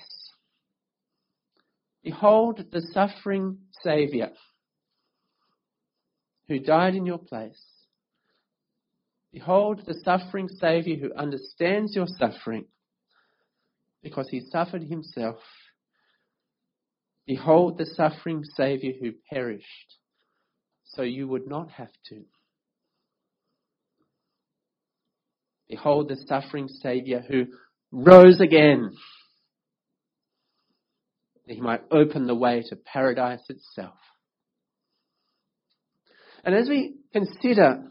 Behold 2.03 2.63
the 2.71 2.81
suffering 2.93 3.57
Saviour 3.81 4.29
who 6.47 6.59
died 6.59 6.95
in 6.95 7.05
your 7.05 7.17
place. 7.17 7.61
Behold 9.31 9.81
the 9.85 9.95
suffering 10.03 10.47
Saviour 10.47 10.97
who 10.97 11.13
understands 11.15 11.95
your 11.95 12.07
suffering 12.07 12.65
because 14.03 14.29
he 14.29 14.41
suffered 14.51 14.83
himself. 14.83 15.39
Behold 17.25 17.77
the 17.77 17.85
suffering 17.85 18.43
Saviour 18.43 18.93
who 18.99 19.13
perished 19.31 19.97
so 20.83 21.01
you 21.01 21.27
would 21.27 21.47
not 21.47 21.71
have 21.71 21.91
to. 22.09 22.21
Behold 25.67 26.09
the 26.09 26.17
suffering 26.27 26.67
Saviour 26.67 27.21
who 27.27 27.45
rose 27.91 28.39
again 28.39 28.91
that 31.47 31.55
he 31.55 31.61
might 31.61 31.81
open 31.89 32.27
the 32.27 32.35
way 32.35 32.63
to 32.69 32.75
paradise 32.75 33.41
itself. 33.49 33.95
And 36.43 36.55
as 36.55 36.67
we 36.67 36.95
consider 37.11 37.83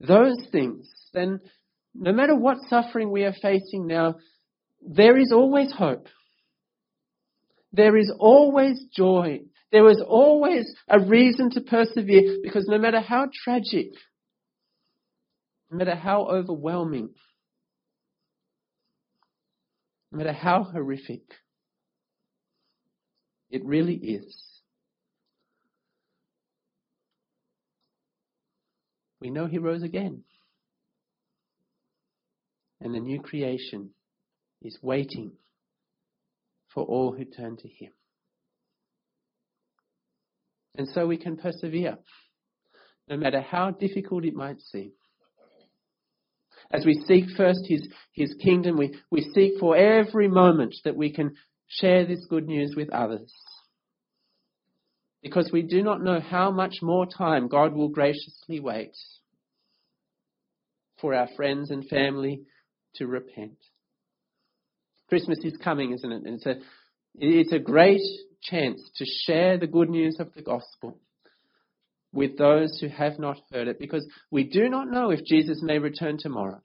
those 0.00 0.36
things, 0.50 0.88
then 1.12 1.40
no 1.94 2.12
matter 2.12 2.34
what 2.34 2.58
suffering 2.68 3.10
we 3.10 3.24
are 3.24 3.34
facing 3.40 3.86
now, 3.86 4.16
there 4.80 5.16
is 5.16 5.32
always 5.32 5.72
hope. 5.72 6.08
There 7.72 7.96
is 7.96 8.12
always 8.18 8.84
joy. 8.94 9.40
There 9.72 9.88
is 9.90 10.02
always 10.06 10.72
a 10.88 11.00
reason 11.00 11.50
to 11.50 11.60
persevere 11.60 12.38
because 12.42 12.66
no 12.68 12.78
matter 12.78 13.00
how 13.00 13.28
tragic, 13.44 13.88
no 15.70 15.78
matter 15.78 15.96
how 15.96 16.26
overwhelming, 16.26 17.10
no 20.12 20.18
matter 20.18 20.32
how 20.32 20.62
horrific, 20.62 21.22
it 23.50 23.64
really 23.64 23.96
is. 23.96 24.53
We 29.24 29.30
know 29.30 29.46
he 29.46 29.56
rose 29.56 29.82
again. 29.82 30.22
And 32.82 32.94
the 32.94 33.00
new 33.00 33.22
creation 33.22 33.90
is 34.60 34.78
waiting 34.82 35.32
for 36.74 36.84
all 36.84 37.12
who 37.12 37.24
turn 37.24 37.56
to 37.56 37.68
him. 37.68 37.92
And 40.76 40.86
so 40.92 41.06
we 41.06 41.16
can 41.16 41.38
persevere, 41.38 41.96
no 43.08 43.16
matter 43.16 43.40
how 43.40 43.70
difficult 43.70 44.26
it 44.26 44.34
might 44.34 44.60
seem. 44.60 44.92
As 46.70 46.84
we 46.84 47.02
seek 47.06 47.24
first 47.34 47.60
his, 47.66 47.88
his 48.12 48.34
kingdom, 48.42 48.76
we, 48.76 48.94
we 49.10 49.22
seek 49.34 49.58
for 49.58 49.74
every 49.74 50.28
moment 50.28 50.74
that 50.84 50.96
we 50.96 51.10
can 51.10 51.34
share 51.66 52.04
this 52.04 52.26
good 52.28 52.46
news 52.46 52.74
with 52.76 52.90
others. 52.90 53.32
Because 55.24 55.48
we 55.50 55.62
do 55.62 55.82
not 55.82 56.02
know 56.02 56.20
how 56.20 56.50
much 56.50 56.76
more 56.82 57.06
time 57.06 57.48
God 57.48 57.72
will 57.72 57.88
graciously 57.88 58.60
wait 58.60 58.94
for 61.00 61.14
our 61.14 61.28
friends 61.34 61.70
and 61.70 61.88
family 61.88 62.42
to 62.96 63.06
repent. 63.06 63.56
Christmas 65.08 65.38
is 65.42 65.56
coming, 65.56 65.92
isn't 65.94 66.12
it? 66.12 66.24
And 66.24 66.34
it's 66.34 66.46
a, 66.46 66.56
it's 67.14 67.52
a 67.52 67.58
great 67.58 68.02
chance 68.42 68.82
to 68.96 69.06
share 69.24 69.56
the 69.56 69.66
good 69.66 69.88
news 69.88 70.18
of 70.20 70.28
the 70.34 70.42
gospel 70.42 70.98
with 72.12 72.36
those 72.36 72.78
who 72.78 72.88
have 72.88 73.18
not 73.18 73.38
heard 73.50 73.66
it 73.66 73.78
because 73.78 74.06
we 74.30 74.44
do 74.44 74.68
not 74.68 74.90
know 74.90 75.10
if 75.10 75.24
Jesus 75.24 75.60
may 75.62 75.78
return 75.78 76.18
tomorrow 76.18 76.60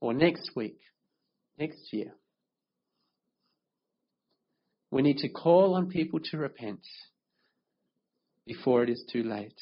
or 0.00 0.14
next 0.14 0.52
week, 0.56 0.78
next 1.58 1.92
year. 1.92 2.14
We 4.90 5.02
need 5.02 5.18
to 5.18 5.28
call 5.28 5.74
on 5.74 5.90
people 5.90 6.20
to 6.30 6.38
repent 6.38 6.80
before 8.46 8.82
it 8.82 8.90
is 8.90 9.04
too 9.12 9.22
late. 9.22 9.58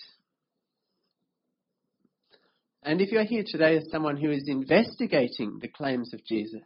And 2.83 3.01
if 3.01 3.12
you're 3.12 3.24
here 3.24 3.45
today 3.47 3.76
as 3.76 3.91
someone 3.91 4.16
who 4.16 4.31
is 4.31 4.45
investigating 4.47 5.59
the 5.61 5.68
claims 5.68 6.14
of 6.14 6.24
Jesus, 6.24 6.62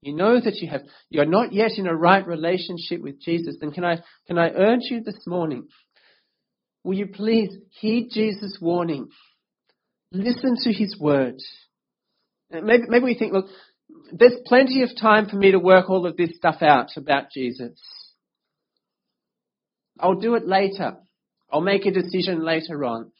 you 0.00 0.14
know 0.14 0.40
that 0.40 0.56
you 0.56 0.68
have, 0.68 0.82
you 1.10 1.20
are 1.20 1.26
not 1.26 1.52
yet 1.52 1.72
in 1.76 1.86
a 1.86 1.94
right 1.94 2.26
relationship 2.26 3.02
with 3.02 3.20
Jesus, 3.20 3.56
then 3.60 3.70
can 3.70 3.84
I, 3.84 3.98
can 4.26 4.38
I 4.38 4.50
urge 4.50 4.82
you 4.90 5.02
this 5.02 5.26
morning, 5.26 5.68
will 6.82 6.94
you 6.94 7.06
please 7.06 7.50
heed 7.80 8.10
Jesus' 8.12 8.58
warning? 8.60 9.08
Listen 10.12 10.56
to 10.62 10.72
his 10.72 10.98
words. 10.98 11.46
Maybe, 12.50 12.84
maybe 12.88 13.04
we 13.04 13.18
think, 13.18 13.32
look, 13.32 13.46
there's 14.12 14.40
plenty 14.46 14.82
of 14.82 14.90
time 14.98 15.26
for 15.28 15.36
me 15.36 15.52
to 15.52 15.58
work 15.58 15.90
all 15.90 16.06
of 16.06 16.16
this 16.16 16.36
stuff 16.36 16.62
out 16.62 16.90
about 16.96 17.30
Jesus. 17.30 17.78
I'll 19.98 20.14
do 20.14 20.34
it 20.34 20.46
later. 20.46 20.96
I'll 21.52 21.60
make 21.60 21.86
a 21.86 21.90
decision 21.90 22.44
later 22.44 22.84
on. 22.84 23.12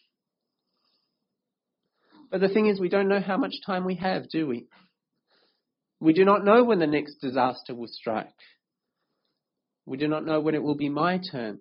But 2.31 2.41
the 2.41 2.49
thing 2.49 2.67
is, 2.67 2.81
we 2.81 2.89
don't 2.89 3.09
know 3.09 3.21
how 3.21 3.37
much 3.37 3.55
time 3.65 3.85
we 3.85 3.95
have, 3.97 4.29
do 4.29 4.47
we? 4.47 4.67
We 6.01 6.13
do 6.13 6.25
not 6.25 6.45
know 6.45 6.65
when 6.65 6.81
the 6.81 6.87
next 6.87 7.21
disaster 7.21 7.75
will 7.75 7.89
strike. 7.89 8.35
We 9.87 9.99
do 9.99 10.09
not 10.09 10.25
know 10.25 10.41
when 10.41 10.55
it 10.55 10.63
will 10.63 10.75
be 10.75 10.89
my 10.89 11.21
turn. 11.31 11.61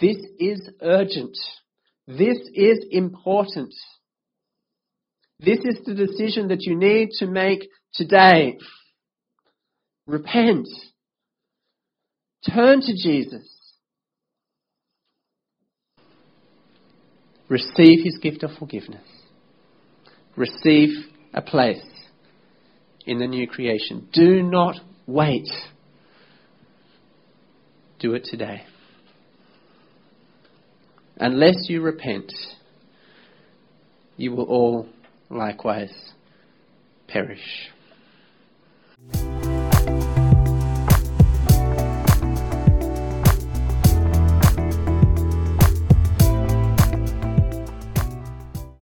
This 0.00 0.16
is 0.38 0.68
urgent. 0.80 1.36
This 2.06 2.38
is 2.54 2.84
important. 2.90 3.74
This 5.40 5.58
is 5.58 5.78
the 5.84 5.94
decision 5.94 6.48
that 6.48 6.62
you 6.62 6.76
need 6.76 7.10
to 7.18 7.26
make 7.26 7.68
today. 7.94 8.58
Repent. 10.06 10.68
Turn 12.54 12.80
to 12.80 12.92
Jesus. 12.92 13.46
Receive 17.48 18.04
his 18.04 18.18
gift 18.18 18.42
of 18.42 18.50
forgiveness. 18.58 19.06
Receive 20.36 20.90
a 21.34 21.42
place 21.42 21.84
in 23.06 23.18
the 23.18 23.26
new 23.26 23.46
creation. 23.48 24.08
Do 24.12 24.42
not 24.42 24.76
wait. 25.06 25.48
do 27.98 28.14
it 28.14 28.24
today. 28.24 28.62
Unless 31.16 31.68
you 31.68 31.80
repent, 31.80 32.32
you 34.16 34.32
will 34.32 34.44
all 34.44 34.88
likewise 35.30 36.12
perish. 37.08 37.70